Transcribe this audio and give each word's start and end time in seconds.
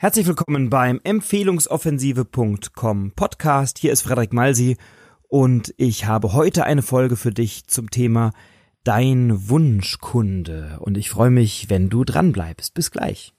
Herzlich 0.00 0.28
willkommen 0.28 0.70
beim 0.70 1.00
Empfehlungsoffensive.com 1.02 3.12
Podcast. 3.16 3.78
Hier 3.78 3.90
ist 3.90 4.02
Frederik 4.02 4.32
Malsi 4.32 4.76
und 5.26 5.74
ich 5.76 6.06
habe 6.06 6.34
heute 6.34 6.62
eine 6.62 6.82
Folge 6.82 7.16
für 7.16 7.32
dich 7.32 7.66
zum 7.66 7.90
Thema 7.90 8.30
Dein 8.84 9.48
Wunschkunde. 9.48 10.78
Und 10.82 10.96
ich 10.96 11.10
freue 11.10 11.30
mich, 11.30 11.68
wenn 11.68 11.88
du 11.88 12.04
dran 12.04 12.30
bleibst. 12.30 12.74
Bis 12.74 12.92
gleich. 12.92 13.34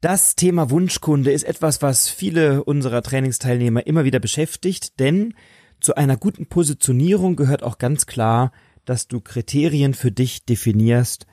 Das 0.00 0.34
Thema 0.34 0.68
Wunschkunde 0.70 1.30
ist 1.30 1.44
etwas, 1.44 1.80
was 1.80 2.08
viele 2.08 2.64
unserer 2.64 3.02
Trainingsteilnehmer 3.02 3.86
immer 3.86 4.02
wieder 4.02 4.18
beschäftigt, 4.18 4.98
denn 4.98 5.34
zu 5.78 5.94
einer 5.94 6.16
guten 6.16 6.46
Positionierung 6.46 7.36
gehört 7.36 7.62
auch 7.62 7.78
ganz 7.78 8.06
klar, 8.06 8.50
dass 8.84 9.08
du 9.08 9.20
Kriterien 9.20 9.94
für 9.94 10.12
dich 10.12 10.44
definierst, 10.44 11.26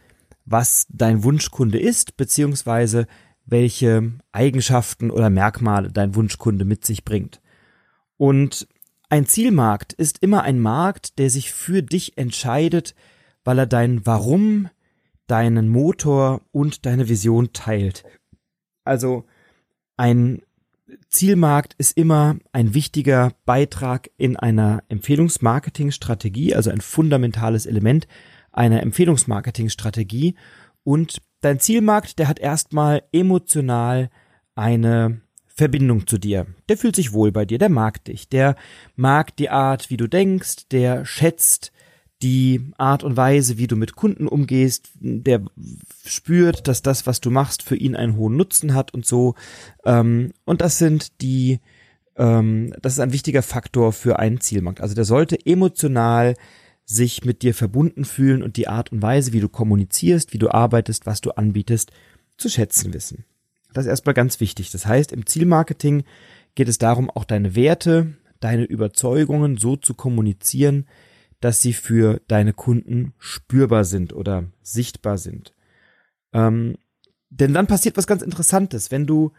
was 0.46 0.88
dein 0.90 1.24
Wunschkunde 1.24 1.80
ist, 1.80 2.18
beziehungsweise 2.18 3.08
welche 3.46 4.14
Eigenschaften 4.32 5.12
oder 5.12 5.30
Merkmale 5.30 5.92
dein 5.92 6.16
Wunschkunde 6.16 6.66
mit 6.66 6.86
sich 6.86 7.04
bringt. 7.04 7.42
Und 8.18 8.68
ein 9.10 9.26
Zielmarkt 9.26 9.94
ist 9.94 10.22
immer 10.22 10.44
ein 10.44 10.60
Markt, 10.60 11.18
der 11.18 11.30
sich 11.30 11.52
für 11.54 11.82
dich 11.82 12.18
entscheidet, 12.18 12.94
weil 13.44 13.60
er 13.60 13.66
dein 13.66 14.06
Warum, 14.06 14.70
deinen 15.28 15.70
Motor 15.70 16.42
und 16.52 16.86
deine 16.86 17.08
Vision 17.08 17.54
teilt. 17.54 18.04
Also 18.84 19.26
ein 19.96 20.42
Zielmarkt 21.10 21.76
ist 21.78 21.98
immer 21.98 22.38
ein 22.52 22.74
wichtiger 22.74 23.34
Beitrag 23.46 24.10
in 24.18 24.38
einer 24.38 24.84
Empfehlungsmarketingstrategie, 24.90 26.56
also 26.56 26.70
ein 26.70 26.82
fundamentales 26.82 27.66
Element 27.66 28.08
einer 28.52 28.82
Empfehlungsmarketingstrategie. 28.82 30.36
Und 30.84 31.22
dein 31.42 31.60
Zielmarkt, 31.60 32.20
der 32.20 32.28
hat 32.28 32.40
erstmal 32.40 33.04
emotional 33.12 34.10
eine 34.56 35.22
Verbindung 35.48 36.08
zu 36.08 36.18
dir. 36.18 36.48
Der 36.70 36.78
fühlt 36.78 36.96
sich 36.96 37.14
wohl 37.14 37.32
bei 37.32 37.46
dir, 37.46 37.58
der 37.58 37.70
mag 37.70 38.06
dich, 38.06 38.30
der 38.30 38.56
mag 38.96 39.36
die 39.36 39.50
Art, 39.50 39.90
wie 39.90 39.98
du 39.98 40.08
denkst, 40.08 40.70
der 40.72 41.04
schätzt 41.06 41.72
die 42.22 42.72
Art 42.78 43.04
und 43.04 43.16
Weise, 43.16 43.58
wie 43.58 43.68
du 43.68 43.76
mit 43.76 43.96
Kunden 43.96 44.28
umgehst, 44.28 44.90
der 45.00 45.42
spürt, 46.06 46.68
dass 46.68 46.82
das, 46.82 47.06
was 47.06 47.22
du 47.22 47.30
machst, 47.30 47.62
für 47.62 47.76
ihn 47.76 47.96
einen 47.96 48.16
hohen 48.16 48.36
Nutzen 48.36 48.74
hat 48.74 48.94
und 48.94 49.06
so. 49.06 49.36
Ähm, 49.86 50.32
und 50.44 50.62
das 50.62 50.80
sind 50.80 51.22
die, 51.22 51.60
ähm, 52.16 52.74
das 52.82 52.94
ist 52.94 53.00
ein 53.00 53.14
wichtiger 53.14 53.44
Faktor 53.44 53.94
für 53.94 54.18
einen 54.18 54.42
Zielmarkt. 54.42 54.82
Also 54.82 54.96
der 54.96 55.06
sollte 55.06 55.38
emotional 55.46 56.36
sich 56.86 57.24
mit 57.26 57.42
dir 57.44 57.54
verbunden 57.54 58.06
fühlen 58.06 58.42
und 58.42 58.58
die 58.58 58.68
Art 58.68 58.92
und 58.92 59.02
Weise, 59.02 59.34
wie 59.34 59.42
du 59.42 59.50
kommunizierst, 59.50 60.34
wie 60.34 60.40
du 60.40 60.50
arbeitest, 60.50 61.06
was 61.06 61.22
du 61.22 61.32
anbietest, 61.32 61.92
zu 62.38 62.50
schätzen 62.50 62.94
wissen. 62.94 63.26
Das 63.74 63.86
ist 63.86 63.90
erstmal 63.90 64.16
ganz 64.16 64.40
wichtig. 64.40 64.72
Das 64.72 64.88
heißt, 64.88 65.12
im 65.12 65.26
Zielmarketing 65.26 66.04
geht 66.56 66.70
es 66.70 66.78
darum, 66.78 67.12
auch 67.12 67.26
deine 67.26 67.56
Werte, 67.56 68.14
deine 68.40 68.64
Überzeugungen 68.64 69.58
so 69.58 69.76
zu 69.76 69.94
kommunizieren, 69.94 70.88
dass 71.40 71.62
sie 71.62 71.74
für 71.74 72.22
deine 72.28 72.54
Kunden 72.54 73.14
spürbar 73.20 73.84
sind 73.84 74.14
oder 74.14 74.46
sichtbar 74.62 75.18
sind. 75.18 75.54
Ähm, 76.34 76.78
denn 77.30 77.54
dann 77.54 77.68
passiert 77.68 77.98
was 77.98 78.08
ganz 78.08 78.22
Interessantes, 78.22 78.92
wenn 78.92 79.06
du, 79.06 79.32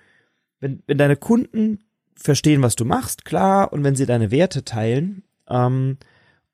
wenn, 0.61 0.83
wenn 0.87 0.99
deine 0.99 1.17
Kunden 1.17 1.85
verstehen, 2.15 2.63
was 2.63 2.77
du 2.77 2.85
machst, 2.85 3.25
klar, 3.25 3.73
und 3.73 3.85
wenn 3.85 3.95
sie 3.95 4.07
deine 4.07 4.31
Werte 4.31 4.65
teilen 4.65 5.23
ähm, 5.49 5.99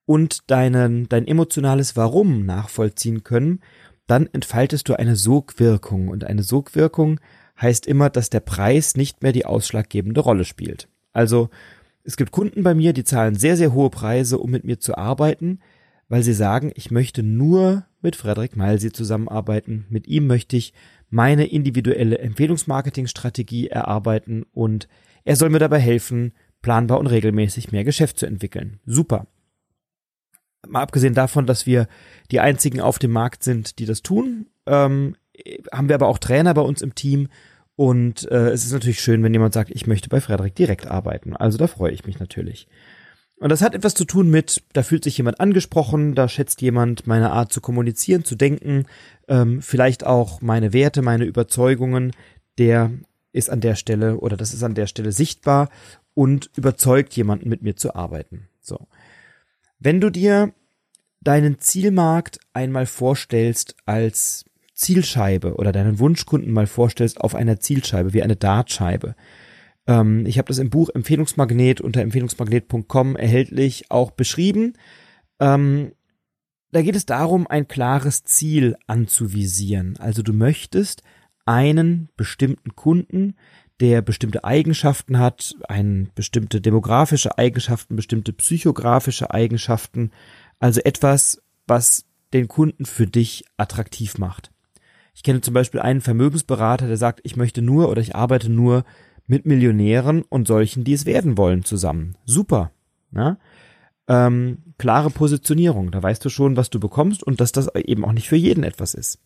und 0.06 0.50
deinen, 0.50 1.08
dein 1.08 1.26
emotionales 1.26 1.96
Warum 1.96 2.44
nachvollziehen 2.46 3.24
können, 3.24 3.60
dann 4.06 4.28
entfaltest 4.32 4.88
du 4.88 4.98
eine 4.98 5.16
Sogwirkung. 5.16 6.08
Und 6.08 6.24
eine 6.24 6.42
Sogwirkung 6.42 7.20
heißt 7.60 7.86
immer, 7.86 8.10
dass 8.10 8.30
der 8.30 8.40
Preis 8.40 8.96
nicht 8.96 9.22
mehr 9.22 9.32
die 9.32 9.46
ausschlaggebende 9.46 10.20
Rolle 10.20 10.44
spielt. 10.44 10.88
Also 11.12 11.48
es 12.04 12.16
gibt 12.16 12.32
Kunden 12.32 12.62
bei 12.62 12.74
mir, 12.74 12.92
die 12.92 13.04
zahlen 13.04 13.34
sehr, 13.34 13.56
sehr 13.56 13.72
hohe 13.72 13.90
Preise, 13.90 14.38
um 14.38 14.50
mit 14.50 14.64
mir 14.64 14.78
zu 14.78 14.96
arbeiten, 14.96 15.60
weil 16.08 16.22
sie 16.22 16.34
sagen, 16.34 16.70
ich 16.74 16.90
möchte 16.90 17.22
nur 17.22 17.86
mit 18.02 18.14
Frederik 18.14 18.56
Meilsi 18.56 18.92
zusammenarbeiten. 18.92 19.86
Mit 19.88 20.06
ihm 20.06 20.26
möchte 20.26 20.56
ich 20.56 20.74
meine 21.08 21.46
individuelle 21.46 22.18
Empfehlungsmarketingstrategie 22.18 23.68
erarbeiten 23.68 24.44
und 24.52 24.88
er 25.24 25.36
soll 25.36 25.48
mir 25.48 25.58
dabei 25.58 25.78
helfen, 25.78 26.32
planbar 26.60 26.98
und 26.98 27.06
regelmäßig 27.06 27.72
mehr 27.72 27.84
Geschäft 27.84 28.18
zu 28.18 28.26
entwickeln. 28.26 28.80
Super. 28.84 29.26
Mal 30.66 30.82
abgesehen 30.82 31.14
davon, 31.14 31.46
dass 31.46 31.66
wir 31.66 31.88
die 32.30 32.40
einzigen 32.40 32.80
auf 32.80 32.98
dem 32.98 33.12
Markt 33.12 33.42
sind, 33.42 33.78
die 33.78 33.86
das 33.86 34.02
tun, 34.02 34.46
ähm, 34.66 35.16
haben 35.72 35.88
wir 35.88 35.94
aber 35.94 36.08
auch 36.08 36.18
Trainer 36.18 36.54
bei 36.54 36.62
uns 36.62 36.82
im 36.82 36.94
Team 36.94 37.28
und 37.76 38.30
äh, 38.30 38.50
es 38.50 38.64
ist 38.64 38.72
natürlich 38.72 39.00
schön, 39.00 39.22
wenn 39.22 39.32
jemand 39.32 39.54
sagt, 39.54 39.70
ich 39.70 39.86
möchte 39.86 40.08
bei 40.08 40.20
Frederik 40.20 40.54
direkt 40.54 40.86
arbeiten. 40.86 41.36
Also 41.36 41.58
da 41.58 41.66
freue 41.66 41.92
ich 41.92 42.04
mich 42.06 42.20
natürlich. 42.20 42.68
Und 43.36 43.50
das 43.50 43.62
hat 43.62 43.74
etwas 43.74 43.94
zu 43.94 44.04
tun 44.04 44.30
mit, 44.30 44.62
da 44.72 44.82
fühlt 44.82 45.02
sich 45.02 45.18
jemand 45.18 45.40
angesprochen, 45.40 46.14
da 46.14 46.28
schätzt 46.28 46.62
jemand 46.62 47.06
meine 47.06 47.32
Art 47.32 47.52
zu 47.52 47.60
kommunizieren, 47.60 48.24
zu 48.24 48.36
denken, 48.36 48.86
ähm, 49.28 49.60
vielleicht 49.60 50.06
auch 50.06 50.40
meine 50.40 50.72
Werte, 50.72 51.02
meine 51.02 51.24
Überzeugungen, 51.24 52.12
der 52.58 52.92
ist 53.32 53.50
an 53.50 53.60
der 53.60 53.74
Stelle 53.74 54.18
oder 54.18 54.36
das 54.36 54.54
ist 54.54 54.62
an 54.62 54.74
der 54.74 54.86
Stelle 54.86 55.10
sichtbar 55.10 55.68
und 56.14 56.50
überzeugt 56.56 57.14
jemanden 57.16 57.48
mit 57.48 57.62
mir 57.62 57.74
zu 57.74 57.96
arbeiten. 57.96 58.48
So. 58.60 58.86
Wenn 59.80 60.00
du 60.00 60.10
dir 60.10 60.54
deinen 61.20 61.58
Zielmarkt 61.58 62.38
einmal 62.52 62.86
vorstellst 62.86 63.74
als 63.84 64.44
Zielscheibe 64.74 65.54
oder 65.54 65.72
deinen 65.72 65.98
Wunschkunden 65.98 66.52
mal 66.52 66.66
vorstellst 66.66 67.20
auf 67.20 67.34
einer 67.34 67.60
Zielscheibe, 67.60 68.12
wie 68.12 68.22
eine 68.22 68.36
Dartscheibe. 68.36 69.14
Ähm, 69.86 70.26
ich 70.26 70.38
habe 70.38 70.48
das 70.48 70.58
im 70.58 70.70
Buch 70.70 70.90
Empfehlungsmagnet 70.94 71.80
unter 71.80 72.00
empfehlungsmagnet.com 72.02 73.16
erhältlich 73.16 73.90
auch 73.90 74.10
beschrieben. 74.10 74.74
Ähm, 75.40 75.92
da 76.72 76.82
geht 76.82 76.96
es 76.96 77.06
darum, 77.06 77.46
ein 77.46 77.68
klares 77.68 78.24
Ziel 78.24 78.76
anzuvisieren. 78.86 79.96
Also 79.98 80.22
du 80.22 80.32
möchtest 80.32 81.02
einen 81.46 82.08
bestimmten 82.16 82.74
Kunden, 82.74 83.36
der 83.80 84.02
bestimmte 84.02 84.44
Eigenschaften 84.44 85.18
hat, 85.18 85.54
ein 85.68 86.10
bestimmte 86.14 86.60
demografische 86.60 87.38
Eigenschaften, 87.38 87.96
bestimmte 87.96 88.32
psychografische 88.32 89.32
Eigenschaften, 89.32 90.10
also 90.58 90.80
etwas, 90.80 91.42
was 91.66 92.06
den 92.32 92.48
Kunden 92.48 92.86
für 92.86 93.06
dich 93.06 93.44
attraktiv 93.56 94.18
macht. 94.18 94.53
Ich 95.14 95.22
kenne 95.22 95.40
zum 95.40 95.54
Beispiel 95.54 95.80
einen 95.80 96.00
Vermögensberater, 96.00 96.86
der 96.86 96.96
sagt, 96.96 97.20
ich 97.22 97.36
möchte 97.36 97.62
nur 97.62 97.88
oder 97.88 98.00
ich 98.00 98.16
arbeite 98.16 98.50
nur 98.50 98.84
mit 99.26 99.46
Millionären 99.46 100.22
und 100.22 100.46
solchen, 100.46 100.84
die 100.84 100.92
es 100.92 101.06
werden 101.06 101.38
wollen, 101.38 101.64
zusammen. 101.64 102.16
Super. 102.24 102.72
Ja? 103.12 103.38
Ähm, 104.08 104.58
klare 104.76 105.10
Positionierung. 105.10 105.90
Da 105.90 106.02
weißt 106.02 106.24
du 106.24 106.28
schon, 106.28 106.56
was 106.56 106.68
du 106.68 106.80
bekommst 106.80 107.22
und 107.22 107.40
dass 107.40 107.52
das 107.52 107.74
eben 107.74 108.04
auch 108.04 108.12
nicht 108.12 108.28
für 108.28 108.36
jeden 108.36 108.64
etwas 108.64 108.94
ist. 108.94 109.20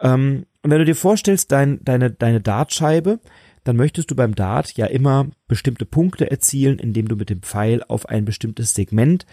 Ähm, 0.00 0.46
und 0.62 0.70
wenn 0.70 0.78
du 0.78 0.84
dir 0.84 0.96
vorstellst, 0.96 1.52
dein, 1.52 1.82
deine, 1.84 2.10
deine 2.10 2.40
Dartscheibe, 2.40 3.20
dann 3.62 3.76
möchtest 3.76 4.10
du 4.10 4.14
beim 4.14 4.34
Dart 4.34 4.76
ja 4.76 4.86
immer 4.86 5.28
bestimmte 5.48 5.86
Punkte 5.86 6.30
erzielen, 6.30 6.78
indem 6.78 7.08
du 7.08 7.16
mit 7.16 7.30
dem 7.30 7.42
Pfeil 7.42 7.82
auf 7.88 8.08
ein 8.08 8.24
bestimmtes 8.24 8.74
Segment 8.74 9.24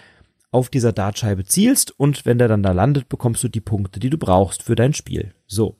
auf 0.51 0.69
dieser 0.69 0.91
Dartscheibe 0.91 1.45
zielst 1.45 1.97
und 1.97 2.25
wenn 2.25 2.37
der 2.37 2.49
dann 2.49 2.63
da 2.63 2.73
landet, 2.73 3.09
bekommst 3.09 3.43
du 3.43 3.47
die 3.47 3.61
Punkte, 3.61 3.99
die 3.99 4.09
du 4.09 4.17
brauchst 4.17 4.63
für 4.63 4.75
dein 4.75 4.93
Spiel. 4.93 5.33
So. 5.47 5.77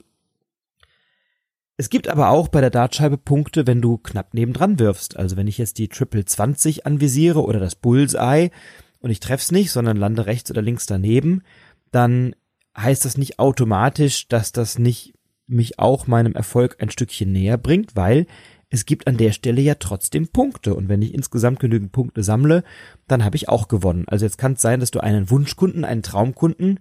Es 1.78 1.90
gibt 1.90 2.08
aber 2.08 2.30
auch 2.30 2.48
bei 2.48 2.62
der 2.62 2.70
Dartscheibe 2.70 3.18
Punkte, 3.18 3.68
wenn 3.68 3.82
du 3.82 3.98
knapp 3.98 4.34
nebendran 4.34 4.80
wirfst. 4.80 5.18
Also 5.18 5.36
wenn 5.36 5.48
ich 5.48 5.58
jetzt 5.58 5.78
die 5.78 5.88
Triple 5.88 6.26
20 6.26 6.86
anvisiere 6.86 7.44
oder 7.44 7.60
das 7.60 7.76
Bullseye 7.76 8.52
und 9.00 9.10
ich 9.10 9.20
treff's 9.20 9.52
nicht, 9.52 9.72
sondern 9.72 9.98
lande 9.98 10.26
rechts 10.26 10.52
oder 10.52 10.62
links 10.62 10.86
daneben, 10.86 11.42
dann 11.92 12.36
heißt 12.78 13.04
das 13.04 13.18
nicht 13.18 13.40
automatisch, 13.40 14.28
dass 14.28 14.52
das 14.52 14.80
nicht 14.80 15.14
mich 15.48 15.80
auch 15.80 16.08
meinem 16.08 16.34
Erfolg 16.34 16.78
ein 16.80 16.90
Stückchen 16.90 17.32
näher 17.32 17.58
bringt, 17.58 17.96
weil 17.96 18.26
es 18.72 18.86
gibt 18.86 19.06
an 19.06 19.18
der 19.18 19.34
Stelle 19.34 19.62
ja 19.62 19.76
trotzdem 19.76 20.30
Punkte. 20.30 20.74
Und 20.74 20.88
wenn 20.90 21.02
ich 21.02 21.14
insgesamt 21.14 21.60
genügend 21.60 21.92
Punkte 21.92 22.24
sammle, 22.24 22.64
dann 23.08 23.24
habe 23.24 23.36
ich 23.36 23.50
auch 23.50 23.68
gewonnen. 23.68 24.06
Also 24.08 24.26
jetzt 24.26 24.38
kann 24.38 24.54
es 24.54 24.62
sein, 24.62 24.80
dass 24.80 24.92
du 24.92 25.02
einen 25.02 25.30
Wunschkunden, 25.30 25.86
einen 25.86 26.04
Traumkunden 26.04 26.80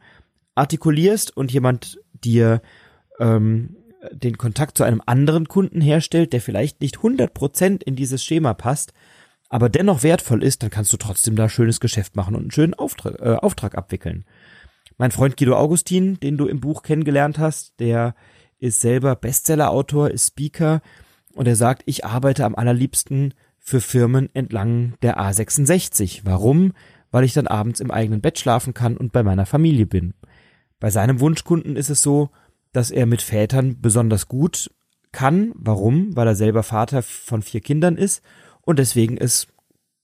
artikulierst 0.54 1.36
und 1.36 1.52
jemand 1.52 2.00
dir 2.12 2.62
ähm, 3.18 3.76
den 4.12 4.38
Kontakt 4.38 4.78
zu 4.78 4.84
einem 4.84 5.02
anderen 5.04 5.48
Kunden 5.48 5.80
herstellt, 5.80 6.32
der 6.32 6.40
vielleicht 6.40 6.80
nicht 6.80 6.98
100% 6.98 7.82
in 7.82 7.96
dieses 7.96 8.24
Schema 8.24 8.54
passt, 8.54 8.92
aber 9.48 9.68
dennoch 9.68 10.04
wertvoll 10.04 10.44
ist, 10.44 10.62
dann 10.62 10.70
kannst 10.70 10.92
du 10.92 10.96
trotzdem 10.96 11.34
da 11.34 11.48
schönes 11.48 11.80
Geschäft 11.80 12.14
machen 12.14 12.36
und 12.36 12.42
einen 12.42 12.50
schönen 12.52 12.74
Auftrag, 12.74 13.20
äh, 13.20 13.34
Auftrag 13.34 13.76
abwickeln. 13.76 14.24
Mein 14.96 15.10
Freund 15.10 15.36
Guido 15.36 15.56
Augustin, 15.56 16.20
den 16.20 16.36
du 16.36 16.46
im 16.46 16.60
Buch 16.60 16.82
kennengelernt 16.82 17.38
hast, 17.38 17.80
der 17.80 18.14
ist 18.58 18.80
selber 18.80 19.16
Bestseller-Autor, 19.16 20.10
ist 20.10 20.28
Speaker 20.28 20.82
und 21.34 21.46
er 21.46 21.56
sagt, 21.56 21.82
ich 21.86 22.04
arbeite 22.04 22.44
am 22.44 22.54
allerliebsten 22.54 23.34
für 23.58 23.80
Firmen 23.80 24.28
entlang 24.34 24.94
der 25.02 25.18
A66. 25.18 26.22
Warum? 26.24 26.72
weil 27.10 27.24
ich 27.24 27.32
dann 27.32 27.46
abends 27.46 27.80
im 27.80 27.90
eigenen 27.90 28.20
Bett 28.20 28.38
schlafen 28.38 28.74
kann 28.74 28.96
und 28.96 29.12
bei 29.12 29.22
meiner 29.22 29.46
Familie 29.46 29.86
bin. 29.86 30.14
Bei 30.78 30.90
seinem 30.90 31.20
Wunschkunden 31.20 31.76
ist 31.76 31.90
es 31.90 32.02
so, 32.02 32.30
dass 32.72 32.90
er 32.90 33.06
mit 33.06 33.22
Vätern 33.22 33.80
besonders 33.80 34.28
gut 34.28 34.70
kann. 35.12 35.52
Warum? 35.54 36.14
Weil 36.16 36.28
er 36.28 36.36
selber 36.36 36.62
Vater 36.62 37.02
von 37.02 37.42
vier 37.42 37.60
Kindern 37.60 37.96
ist 37.96 38.22
und 38.62 38.78
deswegen 38.78 39.16
es 39.16 39.48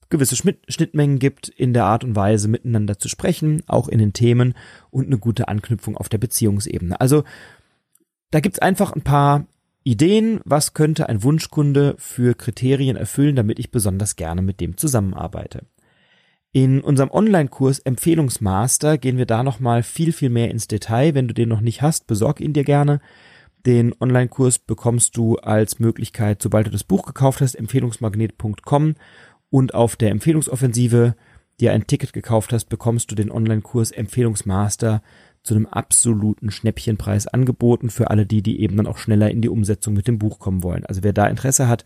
gewisse 0.09 0.37
Schnittmengen 0.37 1.19
gibt 1.19 1.49
in 1.49 1.73
der 1.73 1.85
Art 1.85 2.05
und 2.05 2.15
Weise 2.15 2.47
miteinander 2.49 2.99
zu 2.99 3.09
sprechen, 3.09 3.63
auch 3.67 3.89
in 3.89 3.99
den 3.99 4.13
Themen 4.13 4.55
und 4.91 5.07
eine 5.07 5.19
gute 5.19 5.49
Anknüpfung 5.49 5.97
auf 5.97 6.09
der 6.09 6.19
Beziehungsebene. 6.19 7.01
Also 7.01 7.25
da 8.31 8.41
gibt's 8.41 8.61
einfach 8.61 8.93
ein 8.93 9.03
paar 9.03 9.47
Ideen, 9.87 10.41
was 10.45 10.75
könnte 10.75 11.09
ein 11.09 11.23
Wunschkunde 11.23 11.95
für 11.99 12.35
Kriterien 12.35 12.97
erfüllen, 12.97 13.37
damit 13.37 13.61
ich 13.61 13.71
besonders 13.71 14.17
gerne 14.17 14.43
mit 14.43 14.61
dem 14.61 14.77
zusammenarbeite. 14.77 15.65
In 16.51 16.81
unserem 16.81 17.11
Online-Kurs 17.13 17.79
Empfehlungsmaster 17.79 18.99
gehen 18.99 19.17
wir 19.17 19.27
da 19.27 19.45
nochmal 19.45 19.85
viel, 19.85 20.13
viel 20.13 20.29
mehr 20.29 20.51
ins 20.51 20.67
Detail. 20.67 21.15
Wenn 21.15 21.29
du 21.29 21.35
den 21.35 21.49
noch 21.49 21.61
nicht 21.61 21.83
hast, 21.83 22.09
besorg 22.09 22.41
ihn 22.41 22.53
dir 22.53 22.65
gerne. 22.65 23.01
Den 23.65 23.95
Online-Kurs 24.01 24.59
bekommst 24.59 25.17
du 25.17 25.37
als 25.37 25.79
Möglichkeit, 25.79 26.43
sobald 26.43 26.67
du 26.67 26.73
das 26.73 26.83
Buch 26.83 27.07
gekauft 27.07 27.41
hast, 27.41 27.55
empfehlungsmagnet.com 27.55 28.97
und 29.51 29.75
auf 29.75 29.95
der 29.95 30.11
Empfehlungsoffensive 30.11 31.15
dir 31.61 31.73
ein 31.73 31.87
Ticket 31.87 32.13
gekauft 32.13 32.53
hast, 32.53 32.65
bekommst 32.65 33.13
du 33.13 33.15
den 33.15 33.31
Online-Kurs 33.31 33.93
Empfehlungsmaster 33.93 35.01
zu 35.47 35.55
einem 35.55 35.67
absoluten 35.67 36.51
Schnäppchenpreis 36.51 37.27
angeboten 37.27 37.89
für 37.89 38.11
alle 38.11 38.27
die, 38.27 38.43
die 38.43 38.61
eben 38.61 38.77
dann 38.77 38.87
auch 38.87 38.99
schneller 38.99 39.31
in 39.31 39.41
die 39.41 39.49
Umsetzung 39.49 39.95
mit 39.95 40.09
dem 40.09 40.19
Buch 40.19 40.39
kommen 40.39 40.63
wollen. 40.63 40.85
Also 40.85 41.03
wer 41.03 41.13
da 41.13 41.27
Interesse 41.27 41.69
hat, 41.69 41.85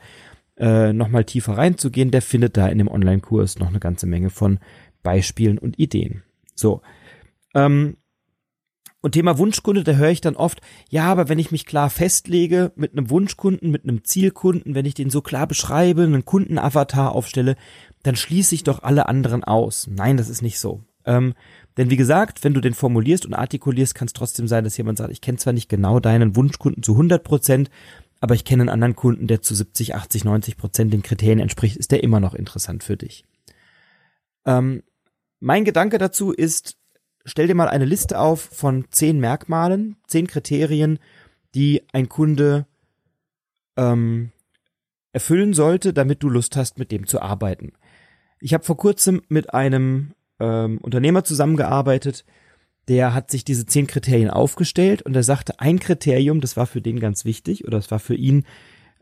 äh, 0.57 0.93
nochmal 0.93 1.25
tiefer 1.25 1.57
reinzugehen, 1.57 2.11
der 2.11 2.23
findet 2.23 2.57
da 2.57 2.67
in 2.69 2.79
dem 2.79 2.89
Online-Kurs 2.89 3.59
noch 3.59 3.69
eine 3.69 3.81
ganze 3.81 4.07
Menge 4.07 4.31
von 4.31 4.59
Beispielen 5.03 5.59
und 5.59 5.79
Ideen. 5.79 6.23
So. 6.55 6.83
Ähm, 7.55 7.97
und 9.03 9.13
Thema 9.13 9.39
Wunschkunde, 9.39 9.83
da 9.83 9.93
höre 9.93 10.11
ich 10.11 10.21
dann 10.21 10.37
oft, 10.37 10.61
ja, 10.91 11.05
aber 11.05 11.31
wenn 11.31 11.39
ich 11.39 11.51
mich 11.51 11.65
klar 11.65 11.89
festlege 11.89 12.73
mit 12.77 12.93
einem 12.93 13.09
Wunschkunden, 13.09 13.71
mit 13.71 13.85
einem 13.85 14.05
Zielkunden, 14.05 14.75
wenn 14.75 14.85
ich 14.85 14.95
den 14.95 15.09
so 15.09 15.23
klar 15.23 15.47
beschreibe, 15.47 16.03
einen 16.03 16.27
Kundenavatar 16.27 17.13
aufstelle, 17.13 17.57
dann 18.03 18.17
schließe 18.17 18.55
ich 18.55 18.65
doch 18.65 18.83
alle 18.83 19.09
anderen 19.09 19.43
aus. 19.43 19.89
Nein, 19.91 20.19
das 20.19 20.29
ist 20.29 20.43
nicht 20.43 20.59
so. 20.59 20.83
Ähm, 21.07 21.33
denn 21.77 21.91
wie 21.91 21.97
gesagt, 21.97 22.45
wenn 22.45 22.55
du 22.55 22.61
den 22.61 22.75
formulierst 22.75 23.27
und 23.27 23.35
artikulierst, 23.35 23.95
kann 23.95 24.07
es 24.07 24.13
trotzdem 24.13 24.49
sein, 24.49 24.65
dass 24.65 24.77
jemand 24.77 24.99
sagt, 24.99 25.13
ich 25.13 25.21
kenne 25.21 25.39
zwar 25.39 25.53
nicht 25.53 25.69
genau 25.69 26.01
deinen 26.01 26.37
Wunschkunden 26.37 26.83
zu 26.83 26.93
100 26.93 27.23
Prozent, 27.23 27.71
aber 28.21 28.35
ich 28.35 28.45
kenne 28.45 28.63
einen 28.63 28.71
anderen 28.71 28.97
Kunden, 28.97 29.27
der 29.27 29.41
zu 29.41 29.55
70, 29.55 29.95
80, 29.95 30.25
90 30.25 30.57
Prozent 30.57 30.93
den 30.93 31.03
Kriterien 31.03 31.39
entspricht, 31.39 31.77
ist 31.77 31.91
der 31.91 32.03
immer 32.03 32.21
noch 32.21 32.35
interessant 32.35 32.85
für 32.85 32.97
dich. 32.97 33.25
Ähm, 34.45 34.83
mein 35.39 35.65
Gedanke 35.65 35.99
dazu 35.99 36.33
ist, 36.33 36.77
stell 37.25 37.47
dir 37.47 37.55
mal 37.55 37.69
eine 37.69 37.87
Liste 37.87 38.19
auf 38.19 38.41
von 38.41 38.87
zehn 38.91 39.21
Merkmalen, 39.21 39.97
zehn 40.07 40.27
Kriterien, 40.27 40.99
die 41.55 41.83
ein 41.93 42.09
Kunde 42.09 42.67
ähm, 43.77 44.33
erfüllen 45.13 45.55
sollte, 45.55 45.93
damit 45.93 46.23
du 46.23 46.29
Lust 46.29 46.57
hast, 46.57 46.79
mit 46.79 46.93
dem 46.93 47.07
zu 47.07 47.21
arbeiten. 47.21 47.73
Ich 48.39 48.55
habe 48.55 48.65
vor 48.65 48.77
kurzem 48.77 49.23
mit 49.29 49.53
einem 49.55 50.13
ähm, 50.41 50.79
Unternehmer 50.79 51.25
zusammengearbeitet, 51.25 52.25
der 52.89 53.15
hat 53.15 53.31
sich 53.31 53.45
diese 53.45 53.67
zehn 53.67 53.87
Kriterien 53.87 54.31
aufgestellt 54.31 55.03
und 55.03 55.15
er 55.15 55.23
sagte, 55.23 55.61
ein 55.61 55.79
Kriterium, 55.79 56.41
das 56.41 56.57
war 56.57 56.67
für 56.67 56.81
den 56.81 56.99
ganz 56.99 57.25
wichtig 57.25 57.65
oder 57.65 57.79
das 57.79 57.91
war 57.91 58.01
für 58.01 58.15
ihn 58.17 58.45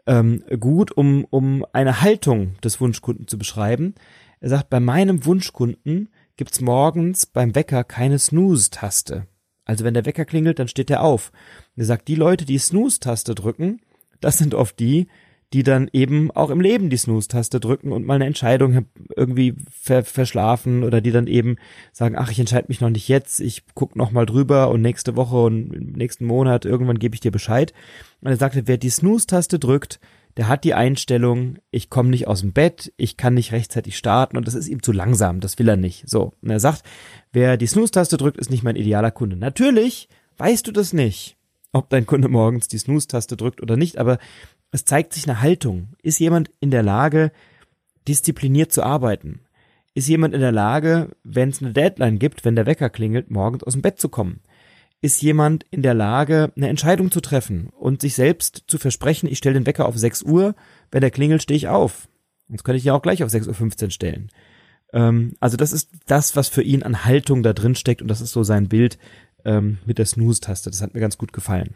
ähm, 0.07 0.43
gut, 0.61 0.93
um, 0.93 1.25
um 1.31 1.65
eine 1.73 2.03
Haltung 2.03 2.55
des 2.63 2.81
Wunschkunden 2.81 3.29
zu 3.29 3.39
beschreiben. 3.39 3.95
Er 4.41 4.51
sagt, 4.51 4.71
bei 4.71 4.81
meinem 4.81 5.25
Wunschkunden 5.25 6.11
gibt's 6.37 6.61
morgens 6.61 7.27
beim 7.27 7.55
Wecker 7.55 7.85
keine 7.85 8.19
Snooze-Taste. 8.19 9.27
Also 9.65 9.85
wenn 9.85 9.95
der 9.95 10.07
Wecker 10.07 10.25
klingelt, 10.25 10.59
dann 10.59 10.69
steht 10.69 10.91
er 10.91 11.03
auf. 11.03 11.33
Er 11.77 11.85
sagt, 11.85 12.09
die 12.09 12.15
Leute, 12.15 12.45
die 12.45 12.59
Snooze-Taste 12.59 13.35
drücken, 13.35 13.81
das 14.21 14.39
sind 14.39 14.55
oft 14.55 14.79
die, 14.79 15.09
die 15.53 15.63
dann 15.63 15.89
eben 15.93 16.31
auch 16.31 16.51
im 16.51 16.61
Leben 16.61 16.91
die 16.91 16.97
Snooze-Taste 16.97 17.59
drücken 17.59 17.91
und 17.91 18.05
mal 18.05 18.17
eine 18.17 18.27
Entscheidung 18.27 18.87
irgendwie 19.17 19.55
ver 19.71 20.05
verschlafen 20.05 20.85
oder 20.85 21.01
die 21.01 21.11
dann 21.11 21.27
eben 21.27 21.57
sagen, 21.93 22.17
ach, 22.19 22.31
ich 22.31 22.39
entscheide 22.39 22.69
mich 22.69 22.81
noch 22.81 22.91
nicht 22.91 23.09
jetzt, 23.09 23.41
ich 23.41 23.63
guck 23.75 23.97
noch 23.97 24.11
mal 24.11 24.27
drüber 24.27 24.69
und 24.69 24.83
nächste 24.83 25.17
Woche 25.17 25.37
und 25.37 25.73
im 25.73 25.93
nächsten 25.93 26.27
Monat 26.27 26.67
irgendwann 26.67 26.99
gebe 26.99 27.15
ich 27.15 27.21
dir 27.21 27.31
Bescheid. 27.31 27.73
Und 28.21 28.29
er 28.29 28.37
sagte, 28.37 28.67
wer 28.67 28.77
die 28.77 28.91
Snooze-Taste 28.91 29.59
drückt, 29.59 30.01
der 30.37 30.49
hat 30.49 30.65
die 30.65 30.75
Einstellung, 30.75 31.57
ich 31.71 31.89
komme 31.89 32.11
nicht 32.11 32.29
aus 32.29 32.43
dem 32.43 32.53
Bett, 32.53 32.93
ich 32.97 33.17
kann 33.17 33.35
nicht 33.35 33.53
rechtzeitig 33.53 33.97
starten 33.97 34.37
und 34.37 34.47
das 34.47 34.55
ist 34.55 34.69
ihm 34.69 34.83
zu 34.83 34.93
langsam, 34.93 35.41
das 35.41 35.59
will 35.59 35.69
er 35.69 35.77
nicht. 35.77 36.09
So, 36.09 36.35
und 36.43 36.51
er 36.51 36.61
sagt, 36.61 36.83
wer 37.33 37.57
die 37.57 37.67
Snooze-Taste 37.67 38.19
drückt, 38.19 38.37
ist 38.37 38.51
nicht 38.51 38.63
mein 38.63 38.77
idealer 38.77 39.11
Kunde. 39.11 39.37
Natürlich 39.37 40.09
weißt 40.37 40.67
du 40.67 40.73
das 40.73 40.93
nicht 40.93 41.39
ob 41.73 41.91
dein 41.91 42.07
Kunde 42.07 42.29
morgens 42.29 42.69
die 42.69 42.79
Snooze-Taste 42.79 43.37
drückt 43.37 43.63
oder 43.63 43.77
nicht, 43.77 43.99
aber 43.99 44.19
es 44.71 44.85
zeigt 44.85 45.15
sich 45.15 45.29
eine 45.29 45.41
Haltung. 45.41 45.89
Ist 46.03 46.19
jemand 46.19 46.51
in 46.61 46.71
der 46.71 46.83
Lage, 46.83 47.33
diszipliniert 48.07 48.73
zu 48.73 48.83
arbeiten? 48.83 49.41
Ist 49.95 50.09
jemand 50.09 50.35
in 50.35 50.41
der 50.41 50.53
Lage, 50.53 51.11
wenn 51.25 51.49
es 51.49 51.63
eine 51.63 51.73
Deadline 51.73 52.19
gibt, 52.19 52.45
wenn 52.45 52.57
der 52.57 52.67
Wecker 52.67 52.91
klingelt, 52.91 53.31
morgens 53.31 53.65
aus 53.65 53.73
dem 53.73 53.83
Bett 53.83 53.99
zu 54.01 54.09
kommen? 54.09 54.41
Ist 55.01 55.23
jemand 55.23 55.65
in 55.71 55.83
der 55.83 55.95
Lage, 55.95 56.53
eine 56.57 56.69
Entscheidung 56.69 57.11
zu 57.11 57.21
treffen 57.21 57.69
und 57.69 58.01
sich 58.01 58.15
selbst 58.15 58.65
zu 58.67 58.79
versprechen, 58.79 59.29
ich 59.29 59.39
stelle 59.39 59.55
den 59.55 59.67
Wecker 59.67 59.87
auf 59.87 59.97
6 59.97 60.23
Uhr, 60.23 60.55
wenn 60.91 61.01
der 61.01 61.11
klingelt, 61.11 61.43
stehe 61.43 61.57
ich 61.57 61.69
auf. 61.69 62.09
Sonst 62.49 62.65
könnte 62.65 62.79
ich 62.79 62.85
ja 62.85 62.95
auch 62.95 63.03
gleich 63.03 63.23
auf 63.23 63.31
6.15 63.31 63.85
Uhr 63.85 63.91
stellen. 63.91 64.31
Ähm, 64.93 65.35
also 65.41 65.57
das 65.57 65.73
ist 65.73 65.91
das, 66.07 66.37
was 66.37 66.49
für 66.49 66.63
ihn 66.63 66.83
an 66.83 67.05
Haltung 67.05 67.43
da 67.43 67.53
drin 67.53 67.75
steckt 67.75 68.03
und 68.03 68.09
das 68.09 68.21
ist 68.21 68.33
so 68.33 68.43
sein 68.43 68.69
Bild 68.69 68.99
ähm, 69.45 69.79
mit 69.85 69.99
der 69.99 70.07
Snooze-Taste. 70.07 70.71
Das 70.71 70.83
hat 70.83 70.95
mir 70.95 71.01
ganz 71.01 71.19
gut 71.19 71.33
gefallen. 71.33 71.75